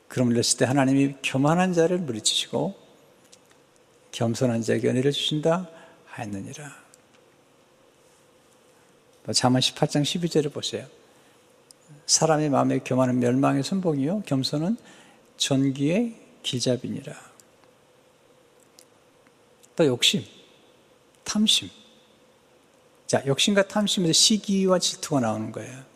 그럼 0.08 0.32
이랬을 0.32 0.58
때 0.58 0.66
하나님이 0.66 1.16
교만한 1.22 1.74
자를 1.74 1.98
물리치시고 1.98 2.76
겸손한 4.12 4.62
자에게 4.62 4.90
은혜를 4.90 5.12
주신다. 5.12 5.70
하였느니라. 6.06 6.80
자만 9.34 9.62
18장 9.62 10.02
12절을 10.02 10.52
보세요. 10.52 10.88
사람의 12.06 12.49
마음에 12.49 12.80
교만은 12.80 13.19
멸망의 13.19 13.63
선봉이요 13.63 14.23
겸손은 14.25 14.78
전기의 15.38 16.15
길잡이니라. 16.43 17.13
또 19.75 19.86
욕심, 19.86 20.23
탐심. 21.23 21.69
자, 23.08 23.23
욕심과 23.25 23.67
탐심에서 23.67 24.13
시기와 24.13 24.80
질투가 24.80 25.21
나오는 25.21 25.52
거예요. 25.52 25.89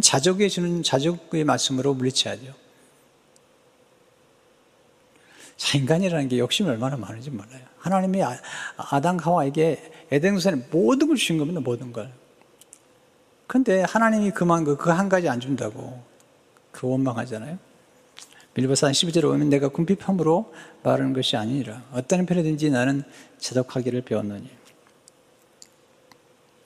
자족에 0.00 0.48
주는 0.48 0.82
자족의 0.82 1.44
말씀으로 1.44 1.94
물리쳐야죠. 1.94 2.54
자, 5.56 5.78
인간이라는 5.78 6.28
게 6.28 6.38
욕심이 6.38 6.68
얼마나 6.68 6.96
많은지 6.96 7.30
몰라요. 7.30 7.64
하나님이 7.78 8.22
아, 8.22 8.38
아담 8.76 9.18
하와에게 9.18 10.06
에덴 10.10 10.32
동산에 10.34 10.66
모든 10.70 11.08
걸 11.08 11.16
주신 11.16 11.38
겁니다, 11.38 11.60
모든 11.60 11.92
걸. 11.92 12.12
근데 13.52 13.82
하나님이 13.82 14.30
그만 14.30 14.64
그 14.64 14.90
한 14.90 15.10
가지 15.10 15.28
안 15.28 15.38
준다고 15.38 16.02
그 16.70 16.88
원망하잖아요. 16.88 17.58
빌보사 18.54 18.90
12절에 18.90 19.24
보면 19.24 19.50
내가 19.50 19.68
궁핍함으로 19.68 20.54
말하는 20.82 21.12
것이 21.12 21.36
아니니라. 21.36 21.82
어떤 21.92 22.20
형편이든지 22.20 22.70
나는 22.70 23.02
제독하기를 23.36 24.06
배웠느니. 24.06 24.48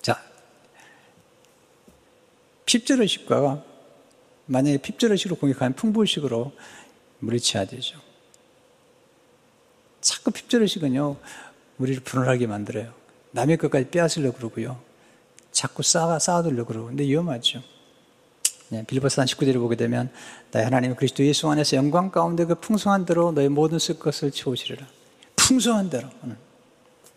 자, 0.00 0.22
핍절의식과 2.66 3.64
만약에 4.46 4.78
핍절의식으로 4.78 5.40
공격하면 5.40 5.74
풍부의식으로 5.74 6.52
물리쳐야 7.18 7.64
되죠. 7.64 7.98
자꾸 10.00 10.30
핍절의식은요, 10.30 11.16
우리를 11.78 12.04
불안하게 12.04 12.46
만들어요. 12.46 12.94
남의 13.32 13.56
것까지 13.56 13.90
빼앗으려고 13.90 14.36
그러고요. 14.36 14.86
자꾸 15.56 15.82
쌓아, 15.82 16.18
쌓아두려고 16.18 16.68
그러고. 16.68 16.88
근데 16.88 17.04
위험하죠. 17.04 17.62
네, 18.68 18.84
빌보스 18.86 19.22
19절을 19.22 19.54
보게 19.54 19.74
되면 19.74 20.12
나의 20.52 20.66
하나님 20.66 20.94
그리스도 20.94 21.24
예수 21.24 21.48
안에서 21.48 21.78
영광 21.78 22.10
가운데 22.10 22.44
그 22.44 22.56
풍성한 22.56 23.06
대로 23.06 23.32
너의 23.32 23.48
모든 23.48 23.78
쓸 23.78 23.98
것을 23.98 24.32
채우시리라. 24.32 24.86
풍성한 25.34 25.88
대로. 25.88 26.10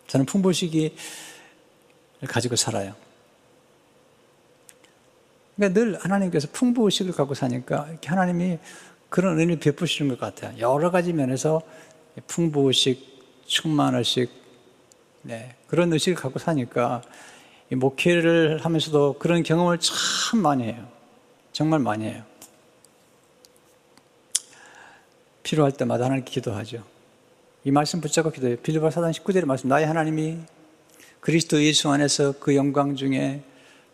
저는 0.08 0.26
풍부시기 0.26 0.96
가지고 2.30 2.56
살아요. 2.56 2.96
그러니까 5.58 5.78
늘 5.78 6.00
하나님께서 6.00 6.48
풍부의식을 6.54 7.12
갖고 7.12 7.34
사니까 7.34 7.90
하나님이 8.06 8.60
그런 9.10 9.34
은혜를 9.34 9.60
베푸시는 9.60 10.16
것 10.16 10.18
같아요. 10.18 10.58
여러 10.60 10.92
가지 10.92 11.12
면에서 11.12 11.62
풍부의식, 12.28 13.44
충만의식, 13.48 14.32
네, 15.24 15.58
그런 15.68 15.92
의식을 15.92 16.16
갖고 16.16 16.40
사니까 16.40 17.02
목회를 17.76 18.64
하면서도 18.66 19.18
그런 19.20 19.44
경험을 19.44 19.80
참 19.80 20.42
많이 20.42 20.64
해요. 20.64 20.88
정말 21.52 21.80
많이 21.80 22.06
해요. 22.06 22.24
필요할 25.44 25.72
때마다 25.74 26.06
하나님께 26.06 26.32
기도하죠. 26.32 26.84
이 27.64 27.72
말씀 27.72 28.02
붙잡고 28.02 28.32
기도해요. 28.32 28.58
빌리바 28.58 28.90
사단 28.92 29.12
19절의 29.12 29.46
말씀. 29.46 29.70
나의 29.70 29.86
하나님이 29.86 30.38
그리스도 31.20 31.62
예수 31.64 31.90
안에서 31.90 32.34
그 32.40 32.56
영광 32.56 32.96
중에 32.96 33.44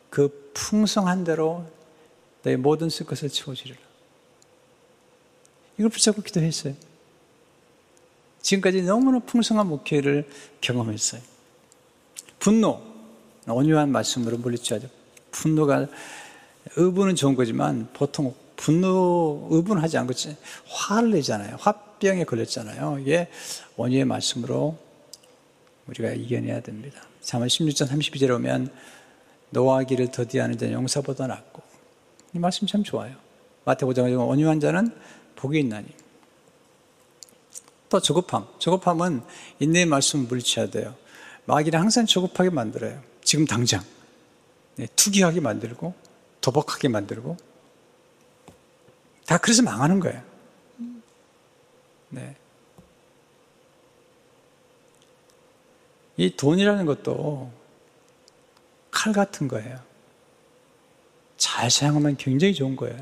그 0.10 0.52
풍성한 0.54 1.24
대로 1.24 1.66
내 2.44 2.56
모든 2.56 2.90
쓸 2.90 3.06
것을 3.06 3.30
채워주리라. 3.30 3.78
이걸 5.78 5.90
붙잡고 5.90 6.22
기도했어요. 6.22 6.74
지금까지 8.42 8.84
너무나 8.84 9.20
풍성한 9.20 9.68
목회를 9.68 10.30
경험했어요. 10.62 11.22
분노, 12.40 12.82
온유한 13.48 13.92
말씀으로 13.92 14.38
물리쳐야죠. 14.38 14.88
분노가, 15.32 15.88
의분은 16.76 17.16
좋은 17.16 17.36
거지만 17.36 17.90
보통 17.94 18.34
분노, 18.56 19.48
의분하지 19.52 19.98
않고 19.98 20.14
화를 20.68 21.12
내잖아요. 21.12 21.58
화병에 21.60 22.24
걸렸잖아요. 22.24 23.00
이게 23.00 23.30
온유의 23.78 24.06
말씀으로 24.06 24.78
우리가 25.88 26.12
이겨내야 26.12 26.62
됩니다. 26.62 27.02
자만 27.22 27.48
16장 27.48 27.88
32절에 27.88 28.34
오면 28.36 28.72
노하기를 29.52 30.12
더디하는 30.12 30.58
자는 30.58 30.74
용사보다 30.74 31.28
낫고 31.28 31.62
이 32.34 32.40
말씀 32.40 32.68
참 32.68 32.84
좋아요. 32.84 33.16
마태 33.66 33.86
5장에 33.86 34.30
온유한 34.30 34.60
자는 34.60 34.92
복이 35.36 35.60
있나니 35.60 35.88
또 37.90 38.00
조급함. 38.00 38.48
조급함은 38.60 39.22
인내의 39.60 39.86
말씀을 39.86 40.26
물리쳐야 40.26 40.70
돼요. 40.70 40.96
마귀는 41.46 41.80
항상 41.80 42.06
조급하게 42.06 42.50
만들어요. 42.50 43.02
지금 43.26 43.46
당장. 43.46 43.84
네, 44.78 44.88
투기하게 44.96 45.42
만들고, 45.42 45.94
도박하게 46.40 46.88
만들고. 46.88 47.36
다 49.26 49.38
그래서 49.40 49.64
망하는 49.64 50.00
거예요. 50.00 50.24
네. 52.10 52.36
이 56.18 56.36
돈이라는 56.36 56.86
것도 56.86 57.52
칼 58.92 59.12
같은 59.12 59.48
거예요. 59.48 59.80
잘 61.36 61.70
사용하면 61.70 62.16
굉장히 62.18 62.54
좋은 62.54 62.76
거예요. 62.76 62.98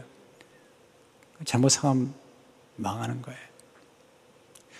잘못 1.46 1.70
사용하면 1.70 2.14
망하는 2.78 3.22
거예요. 3.22 3.40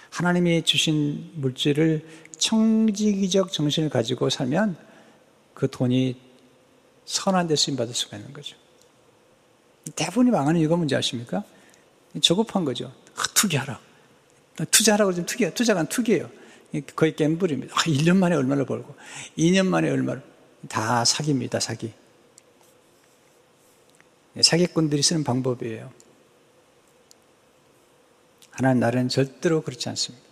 하나님이 0.10 0.64
주신 0.64 1.32
물질을 1.36 2.08
청지기적 2.38 3.52
정신을 3.52 3.90
가지고 3.90 4.30
살면 4.30 4.93
그 5.54 5.70
돈이 5.70 6.20
선한 7.06 7.48
데 7.48 7.56
쓰임 7.56 7.76
받을 7.76 7.94
수가 7.94 8.18
있는 8.18 8.34
거죠. 8.34 8.56
대부분이 9.96 10.32
망하는 10.32 10.60
이유가 10.60 10.76
뭔지 10.76 10.96
아십니까? 10.96 11.44
조급한 12.22 12.64
거죠. 12.64 12.94
아, 13.16 13.24
투기하라. 13.34 13.80
투자하라고 14.72 15.12
그러면 15.12 15.26
투기, 15.26 15.54
투자가 15.54 15.84
투기예요. 15.86 16.30
거의 16.96 17.16
갬블입니다. 17.16 17.76
아, 17.76 17.82
1년 17.84 18.18
만에 18.18 18.36
얼마를 18.36 18.66
벌고, 18.66 18.96
2년 19.38 19.68
만에 19.68 19.90
얼마를. 19.90 20.24
다 20.70 21.04
사기입니다, 21.04 21.60
사기. 21.60 21.94
네, 24.34 24.42
사기꾼들이 24.42 25.04
쓰는 25.04 25.24
방법이에요. 25.24 25.92
하나님 28.52 28.80
나라는 28.80 29.10
절대로 29.10 29.62
그렇지 29.62 29.90
않습니다. 29.90 30.24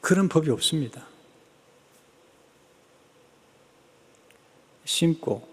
그런 0.00 0.28
법이 0.28 0.50
없습니다. 0.50 1.06
심고, 4.86 5.46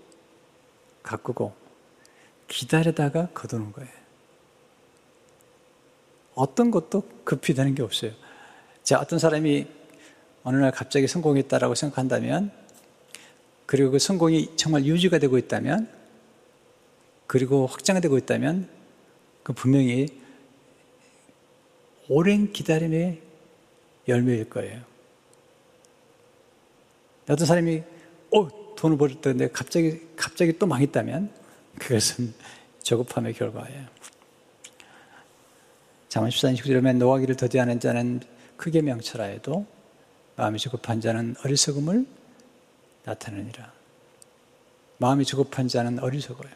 가꾸고, 1.01 1.53
기다리다가 2.47 3.29
거두는 3.33 3.73
거예요. 3.73 3.91
어떤 6.35 6.71
것도 6.71 7.03
급히 7.23 7.53
되는 7.53 7.75
게 7.75 7.81
없어요. 7.81 8.11
자, 8.83 8.99
어떤 8.99 9.19
사람이 9.19 9.67
어느 10.43 10.57
날 10.57 10.71
갑자기 10.71 11.07
성공했다라고 11.07 11.75
생각한다면, 11.75 12.51
그리고 13.65 13.91
그 13.91 13.99
성공이 13.99 14.55
정말 14.55 14.85
유지가 14.85 15.17
되고 15.17 15.37
있다면, 15.37 15.89
그리고 17.27 17.65
확장되고 17.65 18.17
있다면, 18.19 18.69
그 19.41 19.53
분명히 19.53 20.07
오랜 22.07 22.51
기다림의 22.51 23.21
열매일 24.07 24.49
거예요. 24.49 24.81
어떤 27.27 27.47
사람이, 27.47 27.83
어, 28.35 28.62
돈을 28.75 28.97
벌었다는데 28.97 29.49
갑자기, 29.51 30.01
갑자기 30.15 30.57
또 30.57 30.65
망했다면, 30.65 31.31
그것은 31.79 32.33
조급함의 32.83 33.33
결과예요. 33.33 33.85
자만 36.09 36.29
14장 36.29 36.55
19절에 36.57 36.95
노하기를 36.97 37.35
더디하는 37.35 37.79
자는 37.79 38.19
크게 38.57 38.81
명철하여도 38.81 39.65
마음이 40.35 40.59
조급한 40.59 41.01
자는 41.01 41.35
어리석음을 41.43 42.05
나타내니라. 43.03 43.71
마음이 44.97 45.25
조급한 45.25 45.67
자는 45.67 45.99
어리석어요. 45.99 46.51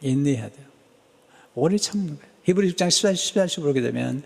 인내해야 0.00 0.50
돼요. 0.50 0.66
오래 1.54 1.76
참는 1.76 2.18
거예요. 2.18 2.32
히브리 2.44 2.74
6장 2.74 2.90
14, 2.90 3.12
14절 3.12 3.62
보게 3.62 3.80
되면 3.80 4.22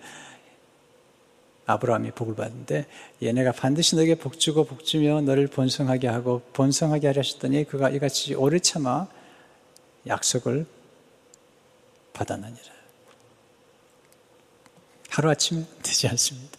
아브라함이 1.67 2.11
복을 2.13 2.35
받는데 2.35 2.87
얘네가 3.23 3.53
반드시 3.53 3.97
너에게 3.97 4.17
복 4.17 4.39
주고 4.39 4.65
복 4.65 4.85
주며 4.85 5.21
너를 5.21 5.47
번성하게 5.47 6.09
하고 6.09 6.43
번성하게 6.53 7.07
하려 7.07 7.21
하셨더니 7.21 7.65
그가 7.65 7.91
이같이 7.91 8.35
오래 8.35 8.59
참아 8.59 9.09
약속을 10.07 10.67
받았느니라. 12.13 12.73
하루아침에 15.09 15.65
되지 15.83 16.09
않습니다. 16.09 16.59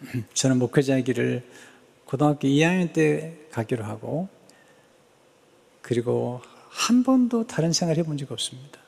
저는 0.34 0.58
목회자의 0.58 1.04
길을 1.04 1.44
고등학교 2.04 2.48
2학년 2.48 2.92
때 2.92 3.36
가기로 3.52 3.84
하고 3.84 4.28
그리고 5.82 6.40
한 6.68 7.02
번도 7.04 7.46
다른 7.46 7.72
생활 7.72 7.96
해본 7.96 8.16
적 8.16 8.32
없습니다. 8.32 8.80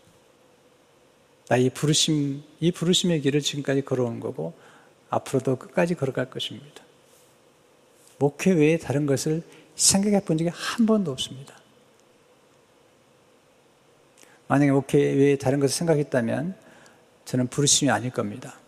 나의 1.48 1.70
부르심, 1.70 2.42
이 2.60 2.72
부르심의 2.72 3.20
길을 3.20 3.40
지금까지 3.40 3.82
걸어온 3.84 4.20
거고 4.20 4.54
앞으로도 5.12 5.56
끝까지 5.56 5.94
걸어갈 5.94 6.30
것입니다. 6.30 6.82
목회 8.18 8.52
외에 8.52 8.78
다른 8.78 9.04
것을 9.04 9.42
생각해 9.74 10.24
본 10.24 10.38
적이 10.38 10.50
한 10.54 10.86
번도 10.86 11.12
없습니다. 11.12 11.54
만약에 14.48 14.70
목회 14.70 14.98
외에 14.98 15.36
다른 15.36 15.60
것을 15.60 15.76
생각했다면 15.76 16.56
저는 17.26 17.48
부르심이 17.48 17.90
아닐 17.90 18.10
겁니다. 18.10 18.58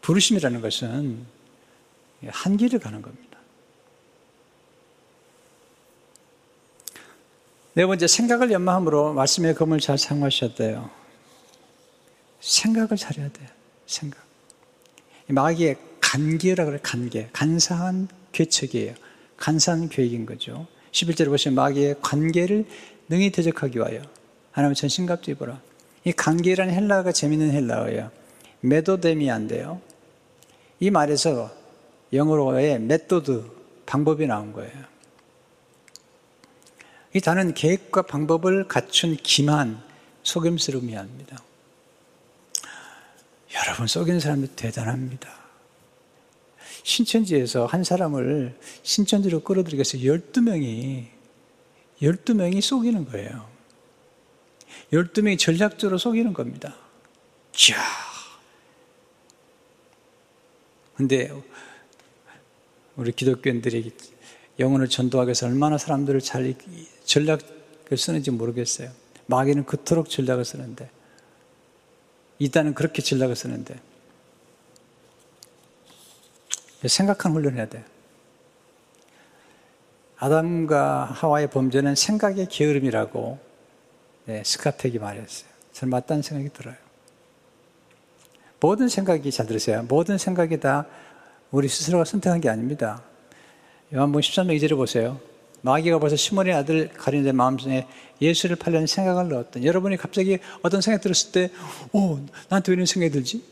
부르심이라는 0.00 0.60
것은 0.60 1.26
한 2.26 2.56
길을 2.56 2.78
가는 2.78 3.02
겁니다. 3.02 3.31
네 7.74 7.86
번째, 7.86 8.06
생각을 8.06 8.52
연마함으로 8.52 9.14
말씀의 9.14 9.54
검을 9.54 9.80
잘 9.80 9.96
사용하셨대요. 9.96 10.90
생각을 12.40 12.98
잘해야 12.98 13.30
돼요. 13.30 13.48
생각. 13.86 14.20
마귀의 15.28 15.76
간계라 16.00 16.66
그래, 16.66 16.78
간계. 16.82 17.30
간사한 17.32 18.08
괴책이에요. 18.32 18.94
간사한 19.38 19.88
계획인 19.88 20.26
거죠. 20.26 20.66
11절에 20.90 21.28
보시면 21.28 21.54
마귀의 21.54 21.96
관계를 22.02 22.66
능히 23.08 23.32
대적하기 23.32 23.78
위하여 23.78 24.02
하나님 24.50 24.74
전신갑주 24.74 25.30
입어라. 25.30 25.62
이 26.04 26.12
관계라는 26.12 26.74
헬라가 26.74 27.12
재밌는 27.12 27.52
헬라어예요. 27.52 28.10
메도데미안데요. 28.60 29.80
이 30.80 30.90
말에서 30.90 31.50
영어로의 32.12 32.80
메토드, 32.80 33.50
방법이 33.86 34.26
나온 34.26 34.52
거예요. 34.52 34.91
이 37.14 37.20
단은 37.20 37.54
계획과 37.54 38.02
방법을 38.02 38.68
갖춘 38.68 39.16
기만, 39.16 39.82
속임수를 40.22 40.80
의미합니다. 40.80 41.42
여러분, 43.54 43.86
속이는 43.86 44.18
사람들 44.18 44.48
대단합니다. 44.56 45.42
신천지에서 46.84 47.66
한 47.66 47.84
사람을 47.84 48.58
신천지로 48.82 49.40
끌어들이기 49.40 49.76
위해서 49.76 49.98
12명이, 49.98 51.06
12명이 52.00 52.60
속이는 52.60 53.04
거예요. 53.10 53.48
12명이 54.92 55.38
전략적으로 55.38 55.98
속이는 55.98 56.32
겁니다. 56.32 56.74
이야. 57.68 57.76
근데 60.94 61.30
우리 62.96 63.12
기독교인들이 63.12 63.92
영혼을 64.58 64.88
전도하기 64.88 65.28
위해서 65.28 65.46
얼마나 65.46 65.78
사람들을 65.78 66.20
잘 66.20 66.54
전략을 67.04 67.96
쓰는지 67.96 68.30
모르겠어요. 68.30 68.90
마귀는 69.26 69.64
그토록 69.64 70.10
전략을 70.10 70.44
쓰는데 70.44 70.90
이단은 72.38 72.74
그렇게 72.74 73.02
전략을 73.02 73.36
쓰는데 73.36 73.80
생각한 76.86 77.32
훈련해야 77.32 77.66
돼요. 77.68 77.84
아담과 80.18 81.04
하와의 81.04 81.50
범죄는 81.50 81.94
생각의 81.94 82.46
게으름이라고 82.46 83.38
네, 84.26 84.42
스카텍이 84.44 84.98
말했어요. 84.98 85.50
저는 85.72 85.90
맞다는 85.90 86.22
생각이 86.22 86.52
들어요. 86.52 86.76
모든 88.60 88.88
생각이 88.88 89.30
잘 89.32 89.46
들으세요. 89.46 89.82
모든 89.88 90.18
생각이 90.18 90.60
다 90.60 90.86
우리 91.50 91.68
스스로가 91.68 92.04
선택한 92.04 92.40
게 92.40 92.48
아닙니다. 92.48 93.02
요한복음 93.94 94.22
13장 94.22 94.56
2절을 94.56 94.76
보세요. 94.76 95.20
마귀가 95.60 95.98
벌써 95.98 96.16
시몬의 96.16 96.54
아들 96.54 96.88
가리는 96.88 97.36
마음속에 97.36 97.86
예수를 98.22 98.56
팔려는 98.56 98.86
생각을 98.86 99.28
넣었던 99.28 99.64
여러분이 99.64 99.98
갑자기 99.98 100.38
어떤 100.62 100.80
생각 100.80 101.02
들었을 101.02 101.32
때, 101.32 101.50
오, 101.92 102.18
나한테 102.48 102.72
왜 102.72 102.74
이런 102.74 102.86
생각이 102.86 103.12
들지? 103.12 103.44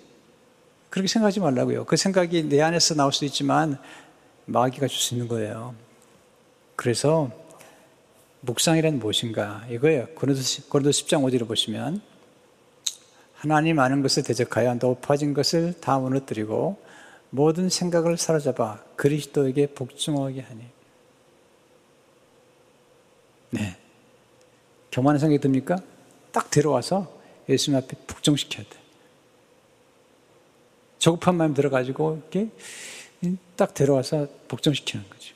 그렇게 0.89 1.09
생각하지 1.09 1.41
말라고요. 1.41 1.85
그 1.85 1.99
생각이 1.99 2.45
내 2.45 2.63
안에서 2.63 2.95
나올 2.95 3.13
수도 3.13 3.27
있지만 3.27 3.79
마귀가 4.47 4.87
줄 4.89 4.99
수 4.99 5.13
있는 5.15 5.29
거예요. 5.29 5.75
그래서 6.75 7.31
묵상이란 8.41 8.99
무엇인가? 8.99 9.67
이거예요. 9.69 10.07
고린도 10.15 10.41
10장 10.41 11.23
5절을 11.23 11.47
보시면 11.49 12.01
하나님 13.35 13.79
아는 13.79 14.01
것을 14.01 14.23
대적하여 14.23 14.75
높아진 14.77 15.35
것을 15.35 15.75
다 15.83 15.99
무너뜨리고 15.99 16.79
모든 17.31 17.69
생각을 17.69 18.17
사로잡아 18.17 18.83
그리스도에게 18.97 19.69
복종하게 19.69 20.41
하니. 20.41 20.65
네. 23.51 23.77
교만한 24.93 25.19
생각이 25.19 25.41
듭니까? 25.41 25.77
딱 26.33 26.51
들어와서 26.51 27.21
예수님 27.49 27.79
앞에 27.79 27.97
복종시켜야 28.07 28.65
돼. 28.69 28.79
조급한 30.99 31.37
마음 31.37 31.55
들어가지고 31.55 32.17
이렇게 32.17 32.51
딱 33.57 33.75
들어와서 33.75 34.27
복종시키는 34.49 35.09
거죠. 35.09 35.35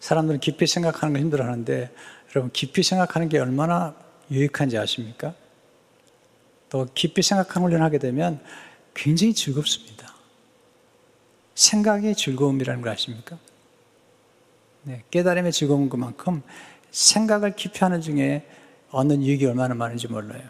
사람들은 0.00 0.40
깊이 0.40 0.66
생각하는 0.66 1.14
거 1.14 1.18
힘들어 1.18 1.44
하는데 1.44 1.90
여러분 2.30 2.52
깊이 2.52 2.82
생각하는 2.82 3.28
게 3.28 3.38
얼마나 3.38 3.94
유익한지 4.30 4.76
아십니까? 4.76 5.34
또 6.68 6.86
깊이 6.94 7.22
생각하는 7.22 7.66
훈련을 7.66 7.84
하게 7.84 7.98
되면 7.98 8.40
굉장히 8.94 9.34
즐겁습니다. 9.34 10.14
생각의 11.54 12.14
즐거움이라는 12.16 12.82
걸 12.82 12.92
아십니까? 12.92 13.38
네, 14.82 15.02
깨달음의 15.10 15.52
즐거운 15.52 15.88
것만큼 15.88 16.42
생각을 16.90 17.56
깊이 17.56 17.80
하는 17.80 18.00
중에 18.00 18.46
얻는 18.90 19.22
유익이 19.22 19.46
얼마나 19.46 19.74
많은지 19.74 20.08
몰라요. 20.08 20.42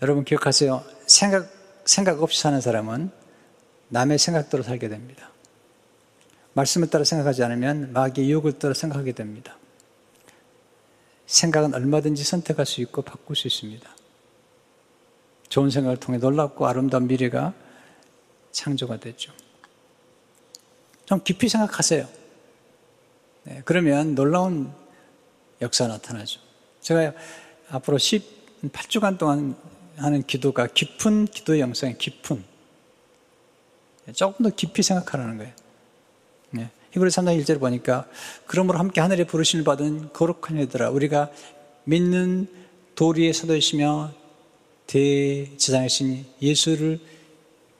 여러분 0.00 0.24
기억하세요. 0.24 0.84
생각, 1.06 1.50
생각 1.84 2.22
없이 2.22 2.40
사는 2.40 2.60
사람은 2.60 3.10
남의 3.88 4.18
생각대로 4.18 4.62
살게 4.62 4.88
됩니다. 4.88 5.30
말씀을 6.54 6.88
따라 6.88 7.04
생각하지 7.04 7.42
않으면 7.44 7.92
마귀의 7.92 8.30
유혹을 8.30 8.58
따라 8.58 8.74
생각하게 8.74 9.12
됩니다. 9.12 9.57
생각은 11.28 11.74
얼마든지 11.74 12.24
선택할 12.24 12.66
수 12.66 12.80
있고 12.80 13.02
바꿀 13.02 13.36
수 13.36 13.46
있습니다. 13.46 13.88
좋은 15.48 15.70
생각을 15.70 15.98
통해 15.98 16.18
놀랍고 16.18 16.66
아름다운 16.66 17.06
미래가 17.06 17.54
창조가 18.50 18.98
되죠. 18.98 19.32
좀 21.04 21.22
깊이 21.22 21.48
생각하세요. 21.48 22.08
네, 23.44 23.62
그러면 23.64 24.14
놀라운 24.14 24.72
역사가 25.60 25.92
나타나죠. 25.94 26.40
제가 26.80 27.12
앞으로 27.68 27.98
18주간 27.98 29.18
동안 29.18 29.54
하는 29.96 30.22
기도가 30.22 30.66
깊은 30.66 31.26
기도의 31.26 31.60
영상이 31.60 31.98
깊은. 31.98 32.42
조금 34.14 34.44
더 34.44 34.54
깊이 34.54 34.82
생각하라는 34.82 35.36
거예요. 35.38 35.52
네. 36.88 36.92
히브리 36.92 37.10
3장 37.10 37.40
1절 37.42 37.60
보니까 37.60 38.06
그러므로 38.46 38.78
함께 38.78 39.00
하늘에 39.00 39.24
부르심을 39.24 39.64
받은 39.64 40.12
거룩한 40.12 40.58
이들아 40.58 40.90
우리가 40.90 41.30
믿는 41.84 42.48
도리의 42.94 43.32
사도이시며 43.32 44.12
대제장이신 44.86 46.26
예수를 46.42 46.98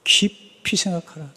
깊이 0.04 0.76
생각하라. 0.76 1.32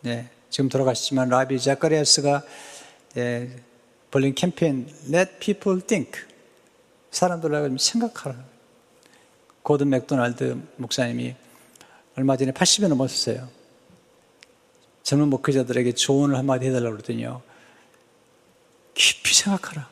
네, 0.00 0.28
지금 0.50 0.68
돌아가시지만 0.68 1.28
라비 1.28 1.60
자카리아스가 1.60 2.42
예, 3.16 3.50
벌린 4.10 4.34
캠페인 4.34 4.88
Let 5.12 5.38
people 5.40 5.80
think 5.80 6.20
사람들을 7.10 7.76
생각하라. 7.78 8.36
고든 9.62 9.88
맥도날드 9.88 10.60
목사님이 10.76 11.34
얼마 12.16 12.36
전에 12.36 12.52
80에 12.52 12.88
넘었어요. 12.88 13.55
젊은 15.06 15.30
목회자들에게 15.30 15.92
조언을 15.92 16.36
한마디 16.36 16.66
해달라고 16.66 16.96
그러더니요. 16.96 17.40
깊이 18.92 19.36
생각하라. 19.36 19.88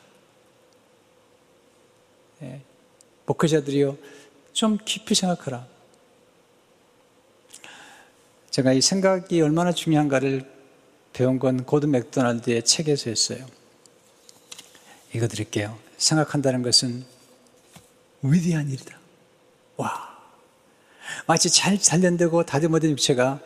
네. 2.39 2.61
목회자들이요. 3.25 3.97
좀 4.51 4.77
깊이 4.83 5.15
생각하라. 5.15 5.65
제가 8.49 8.73
이 8.73 8.81
생각이 8.81 9.39
얼마나 9.39 9.71
중요한가를 9.71 10.51
배운 11.13 11.39
건 11.39 11.63
고든 11.63 11.91
맥도날드의 11.91 12.63
책에서 12.63 13.09
했어요. 13.09 13.45
이거 15.13 15.29
드릴게요. 15.29 15.79
생각한다는 15.95 16.61
것은 16.61 17.05
위대한 18.21 18.69
일이다. 18.69 18.99
와. 19.77 20.13
마치 21.25 21.49
잘 21.49 21.77
단련되고 21.77 22.45
다듬어진 22.45 22.91
육체가 22.91 23.39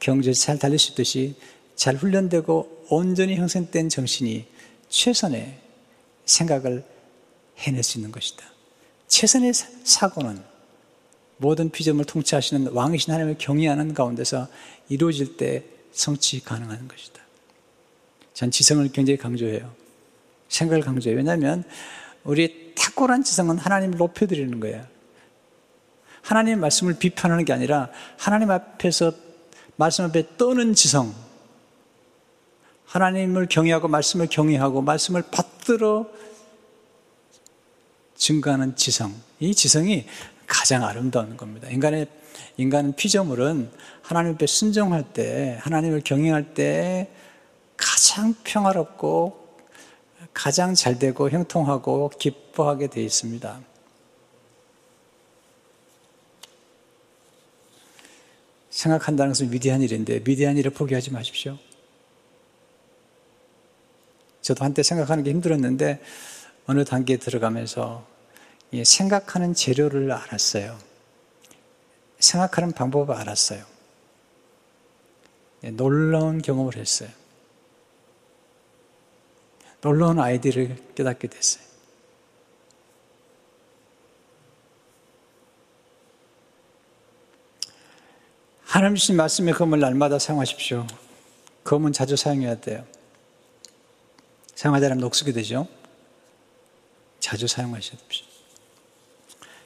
경제에 0.00 0.32
잘 0.32 0.58
달릴 0.58 0.78
수 0.78 0.92
있듯이 0.92 1.36
잘 1.76 1.96
훈련되고 1.96 2.86
온전히 2.90 3.36
형성된 3.36 3.88
정신이 3.88 4.46
최선의 4.88 5.58
생각을 6.24 6.84
해낼 7.58 7.82
수 7.82 7.98
있는 7.98 8.12
것이다. 8.12 8.44
최선의 9.08 9.52
사고는 9.84 10.42
모든 11.36 11.70
피조물 11.70 12.04
통치하시는 12.04 12.72
왕이신 12.72 13.12
하나님을 13.12 13.36
경외하는 13.38 13.94
가운데서 13.94 14.48
이루어질 14.88 15.36
때 15.36 15.64
성취 15.92 16.40
가능한 16.40 16.88
것이다. 16.88 17.20
전 18.32 18.50
지성을 18.50 18.86
굉장히 18.92 19.16
강조해요. 19.16 19.72
생각을 20.48 20.82
강조해요. 20.82 21.16
왜냐하면 21.16 21.64
우리 22.24 22.74
탁월한 22.74 23.22
지성은 23.22 23.58
하나님을 23.58 23.98
높여드리는 23.98 24.58
거예요. 24.60 24.84
하나님의 26.22 26.56
말씀을 26.56 26.94
비판하는 26.98 27.44
게 27.44 27.52
아니라 27.52 27.90
하나님 28.16 28.50
앞에서 28.50 29.12
말씀 29.76 30.04
앞에 30.04 30.36
떠는 30.36 30.74
지성. 30.74 31.14
하나님을 32.86 33.48
경외하고 33.48 33.88
말씀을 33.88 34.28
경외하고 34.28 34.82
말씀을 34.82 35.22
받들어 35.22 36.06
증가하는 38.14 38.76
지성. 38.76 39.12
이 39.40 39.54
지성이 39.54 40.06
가장 40.46 40.84
아름다운 40.84 41.36
겁니다. 41.36 41.68
인간의 41.68 42.06
인간은 42.56 42.94
피조물은 42.94 43.70
하나님 44.02 44.34
앞에 44.34 44.46
순종할 44.46 45.12
때, 45.12 45.58
하나님을 45.62 46.02
경외할 46.04 46.54
때 46.54 47.10
가장 47.76 48.34
평화롭고 48.44 49.44
가장 50.32 50.74
잘 50.74 50.98
되고 50.98 51.30
형통하고 51.30 52.10
기뻐하게 52.18 52.88
되어 52.88 53.02
있습니다. 53.02 53.60
생각한다는 58.74 59.30
것은 59.30 59.52
위대한 59.52 59.82
일인데 59.82 60.22
위대한 60.26 60.56
일을 60.56 60.72
포기하지 60.72 61.12
마십시오. 61.12 61.56
저도 64.42 64.64
한때 64.64 64.82
생각하는 64.82 65.22
게 65.22 65.30
힘들었는데 65.30 66.02
어느 66.66 66.84
단계에 66.84 67.18
들어가면서 67.18 68.04
생각하는 68.84 69.54
재료를 69.54 70.10
알았어요. 70.10 70.76
생각하는 72.18 72.72
방법을 72.72 73.14
알았어요. 73.14 73.64
놀라운 75.74 76.42
경험을 76.42 76.76
했어요. 76.76 77.10
놀라운 79.82 80.18
아이디를 80.18 80.76
깨닫게 80.96 81.28
됐어요. 81.28 81.64
하나님 88.74 88.96
주신 88.96 89.14
말씀의 89.14 89.54
검을 89.54 89.78
날마다 89.78 90.18
사용하십시오. 90.18 90.84
검은 91.62 91.92
자주 91.92 92.16
사용해야 92.16 92.60
돼요. 92.60 92.84
사용하지 94.56 94.86
않으면 94.86 95.00
녹슬게 95.00 95.30
되죠. 95.30 95.68
자주 97.20 97.46
사용하셔야 97.46 97.96
됩니다. 97.96 98.26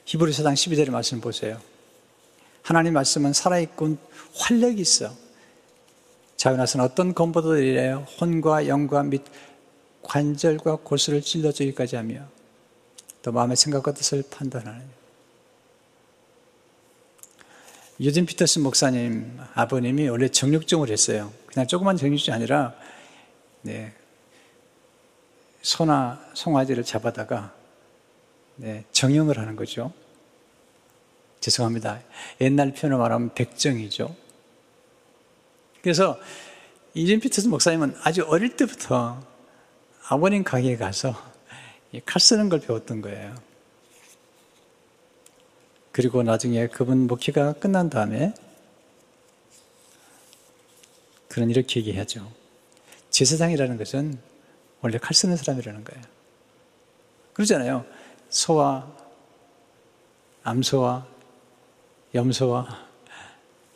히브리 0.05 0.31
서 0.31 0.43
당 0.43 0.53
12절의 0.53 0.91
말씀 0.91 1.21
보세요. 1.21 1.59
하나님 2.61 2.93
말씀은 2.93 3.33
살아있고 3.33 3.97
활력이 4.35 4.79
있어. 4.79 5.11
자유나서는 6.37 6.85
어떤 6.85 7.15
검보도 7.15 7.57
이래요. 7.57 8.05
혼과 8.21 8.67
영과 8.67 9.01
및 9.01 9.23
관절과 10.03 10.81
골수를 10.83 11.23
찔러 11.23 11.51
주기까지 11.51 11.95
하며 11.95 12.27
또 13.23 13.31
마음의 13.31 13.57
생각과 13.57 13.91
뜻을 13.91 14.23
판단하는 14.29 14.98
유진 18.01 18.25
피터스 18.25 18.59
목사님 18.59 19.39
아버님이 19.55 20.07
원래 20.07 20.29
정육점을 20.29 20.89
했어요. 20.89 21.33
그냥 21.47 21.67
조그만 21.67 21.97
정육점이 21.97 22.33
아니라 22.33 22.73
네, 23.61 23.93
소나 25.61 26.25
송아지를 26.33 26.85
잡아다가 26.85 27.53
네, 28.55 28.85
정형을 28.93 29.37
하는 29.37 29.57
거죠. 29.57 29.91
죄송합니다. 31.41 32.01
옛날 32.39 32.73
표현으로 32.73 32.99
말하면 33.01 33.33
백정이죠. 33.33 34.15
그래서 35.81 36.17
이진 36.93 37.19
피터스 37.19 37.47
목사님은 37.49 37.95
아주 38.03 38.23
어릴 38.27 38.55
때부터 38.55 39.21
아버님 40.07 40.43
가게에 40.45 40.77
가서 40.77 41.13
칼 42.05 42.21
쓰는 42.21 42.47
걸 42.47 42.61
배웠던 42.61 43.01
거예요. 43.01 43.48
그리고 45.91 46.23
나중에 46.23 46.67
그분 46.67 47.07
목회가 47.07 47.53
끝난 47.53 47.89
다음에 47.89 48.33
그런 51.27 51.49
이렇게 51.49 51.79
얘기하죠. 51.79 52.31
제사장이라는 53.09 53.77
것은 53.77 54.19
원래 54.81 54.97
칼 54.97 55.13
쓰는 55.13 55.35
사람이라는 55.35 55.83
거예요. 55.83 56.03
그러잖아요. 57.33 57.85
소와 58.29 58.91
암소와 60.43 61.07
염소와 62.15 62.87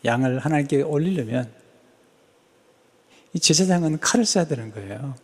양을 0.06 0.40
하나님께 0.40 0.82
올리려면 0.82 1.54
이 3.34 3.40
제사장은 3.40 4.00
칼을 4.00 4.26
써야 4.26 4.46
되는 4.46 4.72
거예요. 4.72 5.16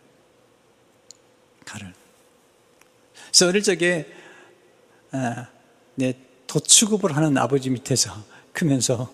칼을. 1.66 1.94
그래서 3.28 3.48
어릴 3.48 3.62
적에 3.62 4.12
아, 5.12 5.48
내 5.96 6.14
도축업을 6.50 7.16
하는 7.16 7.38
아버지 7.38 7.70
밑에서 7.70 8.12
크면서 8.54 9.14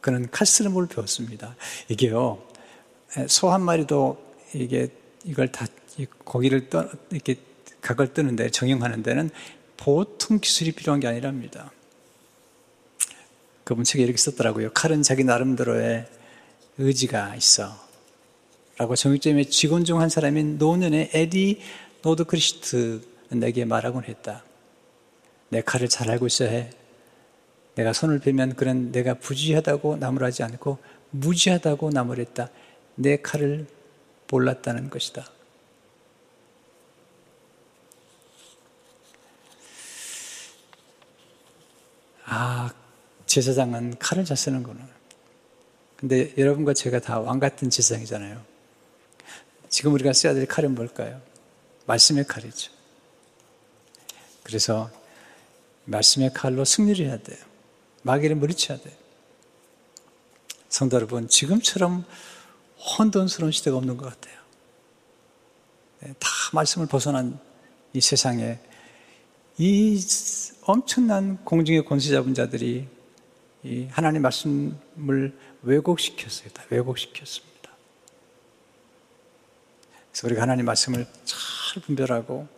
그는 0.00 0.28
칼 0.30 0.46
쓰는 0.46 0.74
걸 0.74 0.88
배웠습니다. 0.88 1.54
이게요, 1.88 2.42
소 3.28 3.50
한 3.50 3.62
마리도 3.62 4.20
이게 4.52 4.88
이걸 5.24 5.50
다 5.52 5.64
고기를 6.24 6.68
떠 6.68 6.88
이렇게 7.10 7.36
각을 7.80 8.12
뜨는데 8.12 8.50
정형하는 8.50 9.02
데는 9.04 9.30
보통 9.76 10.40
기술이 10.40 10.72
필요한 10.72 10.98
게 11.00 11.06
아니랍니다. 11.06 11.70
그분 13.64 13.84
책에 13.84 14.02
이렇게 14.02 14.18
썼더라고요. 14.18 14.72
칼은 14.72 15.02
자기 15.02 15.22
나름대로의 15.22 16.06
의지가 16.78 17.36
있어. 17.36 17.80
라고 18.76 18.96
정육점의 18.96 19.50
직원 19.50 19.84
중 19.84 20.00
한 20.00 20.08
사람인 20.08 20.58
노년의 20.58 21.10
에디 21.12 21.60
노드크리스트 22.02 23.02
내게 23.28 23.64
말하곤 23.64 24.04
했다. 24.04 24.42
네 25.52 25.60
칼을 25.60 25.86
잘 25.86 26.10
알고 26.10 26.26
있어야 26.28 26.48
해. 26.48 26.70
내가 27.74 27.92
손을 27.92 28.20
베면 28.20 28.56
그는 28.56 28.90
내가 28.90 29.12
부주의하다고 29.12 29.96
나무라지 29.96 30.42
않고 30.42 30.78
무지하다고 31.10 31.90
나무랬다. 31.90 32.48
내 32.94 33.18
칼을 33.20 33.66
몰랐다는 34.30 34.88
것이다. 34.88 35.26
아, 42.24 42.72
제사장은 43.26 43.98
칼을 43.98 44.24
잘 44.24 44.38
쓰는구나. 44.38 44.88
근데 45.96 46.32
여러분과 46.38 46.72
제가 46.72 47.00
다 47.00 47.20
왕 47.20 47.38
같은 47.40 47.68
제사장이잖아요. 47.68 48.42
지금 49.68 49.92
우리가 49.92 50.14
써야 50.14 50.32
될 50.32 50.46
칼은 50.46 50.74
뭘까요? 50.74 51.20
말씀의 51.84 52.24
칼이죠. 52.24 52.72
그래서 54.42 54.90
말씀의 55.84 56.32
칼로 56.34 56.64
승리를 56.64 57.04
해야 57.04 57.18
돼요. 57.18 57.38
마귀를 58.02 58.36
물리쳐야 58.36 58.78
돼요. 58.78 58.94
성도 60.68 60.96
여러분, 60.96 61.28
지금처럼 61.28 62.04
혼돈스러운 62.98 63.52
시대가 63.52 63.76
없는 63.76 63.96
것 63.96 64.06
같아요. 64.06 64.40
네, 66.00 66.14
다 66.18 66.28
말씀을 66.52 66.86
벗어난 66.86 67.38
이 67.92 68.00
세상에 68.00 68.58
이 69.58 70.00
엄청난 70.62 71.44
공중의 71.44 71.84
권세 71.84 72.10
잡은 72.10 72.34
자들이 72.34 72.88
이 73.64 73.86
하나님 73.90 74.22
말씀을 74.22 75.38
왜곡시켰어요. 75.62 76.48
다 76.50 76.64
왜곡시켰습니다. 76.70 77.70
그래서 80.10 80.26
우리가 80.26 80.42
하나님 80.42 80.64
말씀을 80.66 81.06
잘 81.24 81.82
분별하고 81.82 82.48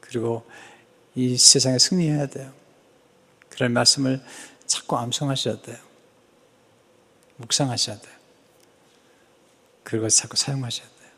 그리고 0.00 0.44
이 1.16 1.36
세상에 1.36 1.78
승리해야 1.78 2.26
돼요. 2.26 2.52
그런 3.48 3.72
말씀을 3.72 4.22
자꾸 4.66 4.98
암송하셔야 4.98 5.62
돼요. 5.62 5.78
묵상하셔야 7.36 7.98
돼요. 7.98 8.14
그리고 9.82 10.08
자꾸 10.08 10.36
사용하셔야 10.36 10.86
돼요. 10.86 11.10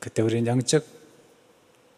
그때 0.00 0.22
우리는 0.22 0.46
영적 0.46 0.84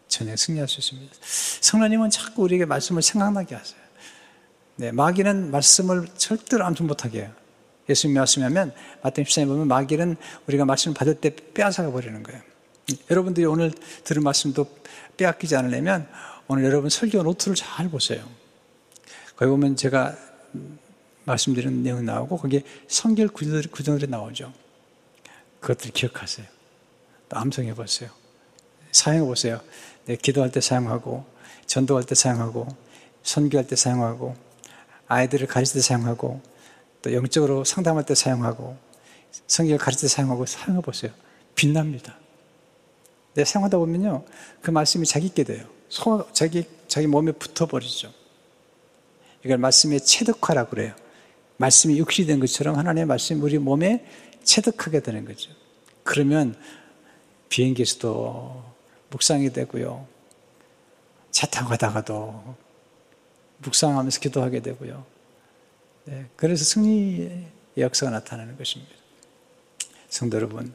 전에 0.07 0.35
승리할 0.35 0.67
수 0.67 0.79
있습니다. 0.79 1.15
성령님은 1.61 2.09
자꾸 2.09 2.43
우리에게 2.43 2.65
말씀을 2.65 3.01
생각나게 3.01 3.55
하세요. 3.55 3.79
네, 4.75 4.91
마귀는 4.91 5.51
말씀을 5.51 6.07
절대로 6.17 6.65
암송 6.65 6.87
못하게 6.87 7.21
해요. 7.21 7.33
예수님 7.87 8.15
말씀하면 8.15 8.73
마태 9.03 9.23
14에 9.23 9.45
보면 9.47 9.67
마귀는 9.67 10.17
우리가 10.47 10.65
말씀을 10.65 10.95
받을 10.95 11.15
때 11.15 11.33
빼앗아가 11.53 11.91
버리는 11.91 12.21
거예요. 12.23 12.41
여러분들이 13.09 13.45
오늘 13.45 13.71
들은 14.03 14.23
말씀도 14.23 14.67
빼앗기지 15.17 15.55
않으려면 15.55 16.09
오늘 16.53 16.65
여러분 16.65 16.89
설교 16.89 17.23
노트를 17.23 17.55
잘 17.55 17.87
보세요. 17.87 18.29
거기 19.37 19.49
보면 19.49 19.77
제가 19.77 20.17
말씀드리는 21.23 21.81
내용 21.81 22.03
나오고 22.03 22.35
거기에 22.39 22.63
성결 22.89 23.29
구절이, 23.29 23.69
구절이 23.69 24.07
나오죠. 24.07 24.51
그것들 25.61 25.91
기억하세요. 25.91 26.45
또 27.29 27.37
암송해 27.37 27.73
보세요. 27.73 28.09
사용해 28.91 29.25
보세요. 29.25 29.61
네, 30.03 30.17
기도할 30.17 30.51
때 30.51 30.59
사용하고, 30.59 31.23
전도할 31.67 32.03
때 32.03 32.15
사용하고, 32.15 32.67
선교할 33.23 33.65
때 33.65 33.77
사용하고, 33.77 34.35
아이들을 35.07 35.47
가르칠 35.47 35.75
때 35.75 35.79
사용하고 35.79 36.41
또 37.01 37.13
영적으로 37.13 37.63
상담할 37.63 38.05
때 38.05 38.13
사용하고 38.13 38.77
성경을 39.47 39.77
가르칠 39.77 40.09
때 40.09 40.13
사용하고 40.13 40.45
사용해 40.45 40.81
보세요. 40.81 41.13
빛납니다. 41.55 42.17
내 43.35 43.45
사용하다 43.45 43.77
보면요. 43.77 44.25
그 44.61 44.69
말씀이 44.69 45.05
자기 45.05 45.33
게 45.33 45.45
돼요. 45.45 45.65
소, 45.91 46.25
자기, 46.31 46.63
자기 46.87 47.05
몸에 47.05 47.33
붙어버리죠. 47.33 48.13
이걸 49.43 49.57
말씀의 49.57 49.99
체득화라고 49.99 50.69
그래요. 50.69 50.95
말씀이 51.57 51.97
육시 51.99 52.25
된 52.25 52.39
것처럼 52.39 52.77
하나님의 52.77 53.05
말씀이 53.07 53.41
우리 53.41 53.59
몸에 53.59 54.05
체득하게 54.41 55.01
되는 55.01 55.25
거죠. 55.25 55.51
그러면 56.03 56.55
비행기에서도 57.49 58.63
묵상이 59.09 59.51
되고요. 59.51 60.07
차 61.29 61.45
타고 61.47 61.69
가다가도 61.69 62.55
묵상하면서 63.57 64.21
기도하게 64.21 64.61
되고요. 64.61 65.05
네, 66.05 66.25
그래서 66.37 66.63
승리의 66.63 67.47
역사가 67.77 68.11
나타나는 68.11 68.57
것입니다. 68.57 68.93
성도 70.09 70.37
여러분, 70.37 70.73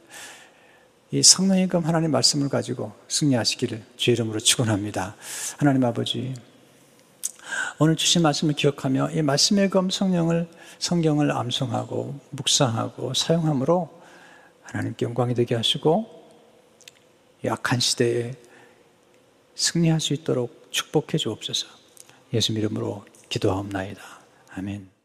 이 1.16 1.22
성령의금 1.22 1.86
하나님 1.86 2.10
말씀을 2.10 2.50
가지고 2.50 2.92
승리하시기를 3.08 3.82
주의 3.96 4.14
이름으로 4.14 4.38
축원합니다. 4.38 5.16
하나님 5.56 5.82
아버지, 5.82 6.34
오늘 7.78 7.96
주신 7.96 8.20
말씀을 8.20 8.52
기억하며 8.52 9.12
이 9.12 9.22
말씀의 9.22 9.70
검 9.70 9.88
성령을 9.88 10.46
성경을 10.78 11.32
암송하고 11.32 12.20
묵상하고 12.28 13.14
사용함으로 13.14 13.88
하나님께 14.60 15.06
영광이 15.06 15.32
되게 15.32 15.54
하시고 15.54 16.04
약한 17.46 17.80
시대에 17.80 18.34
승리할 19.54 20.00
수 20.00 20.12
있도록 20.12 20.68
축복해 20.70 21.16
주옵소서. 21.16 21.66
예수 22.34 22.52
이름으로 22.52 23.06
기도하옵나이다. 23.30 24.02
아멘. 24.50 24.95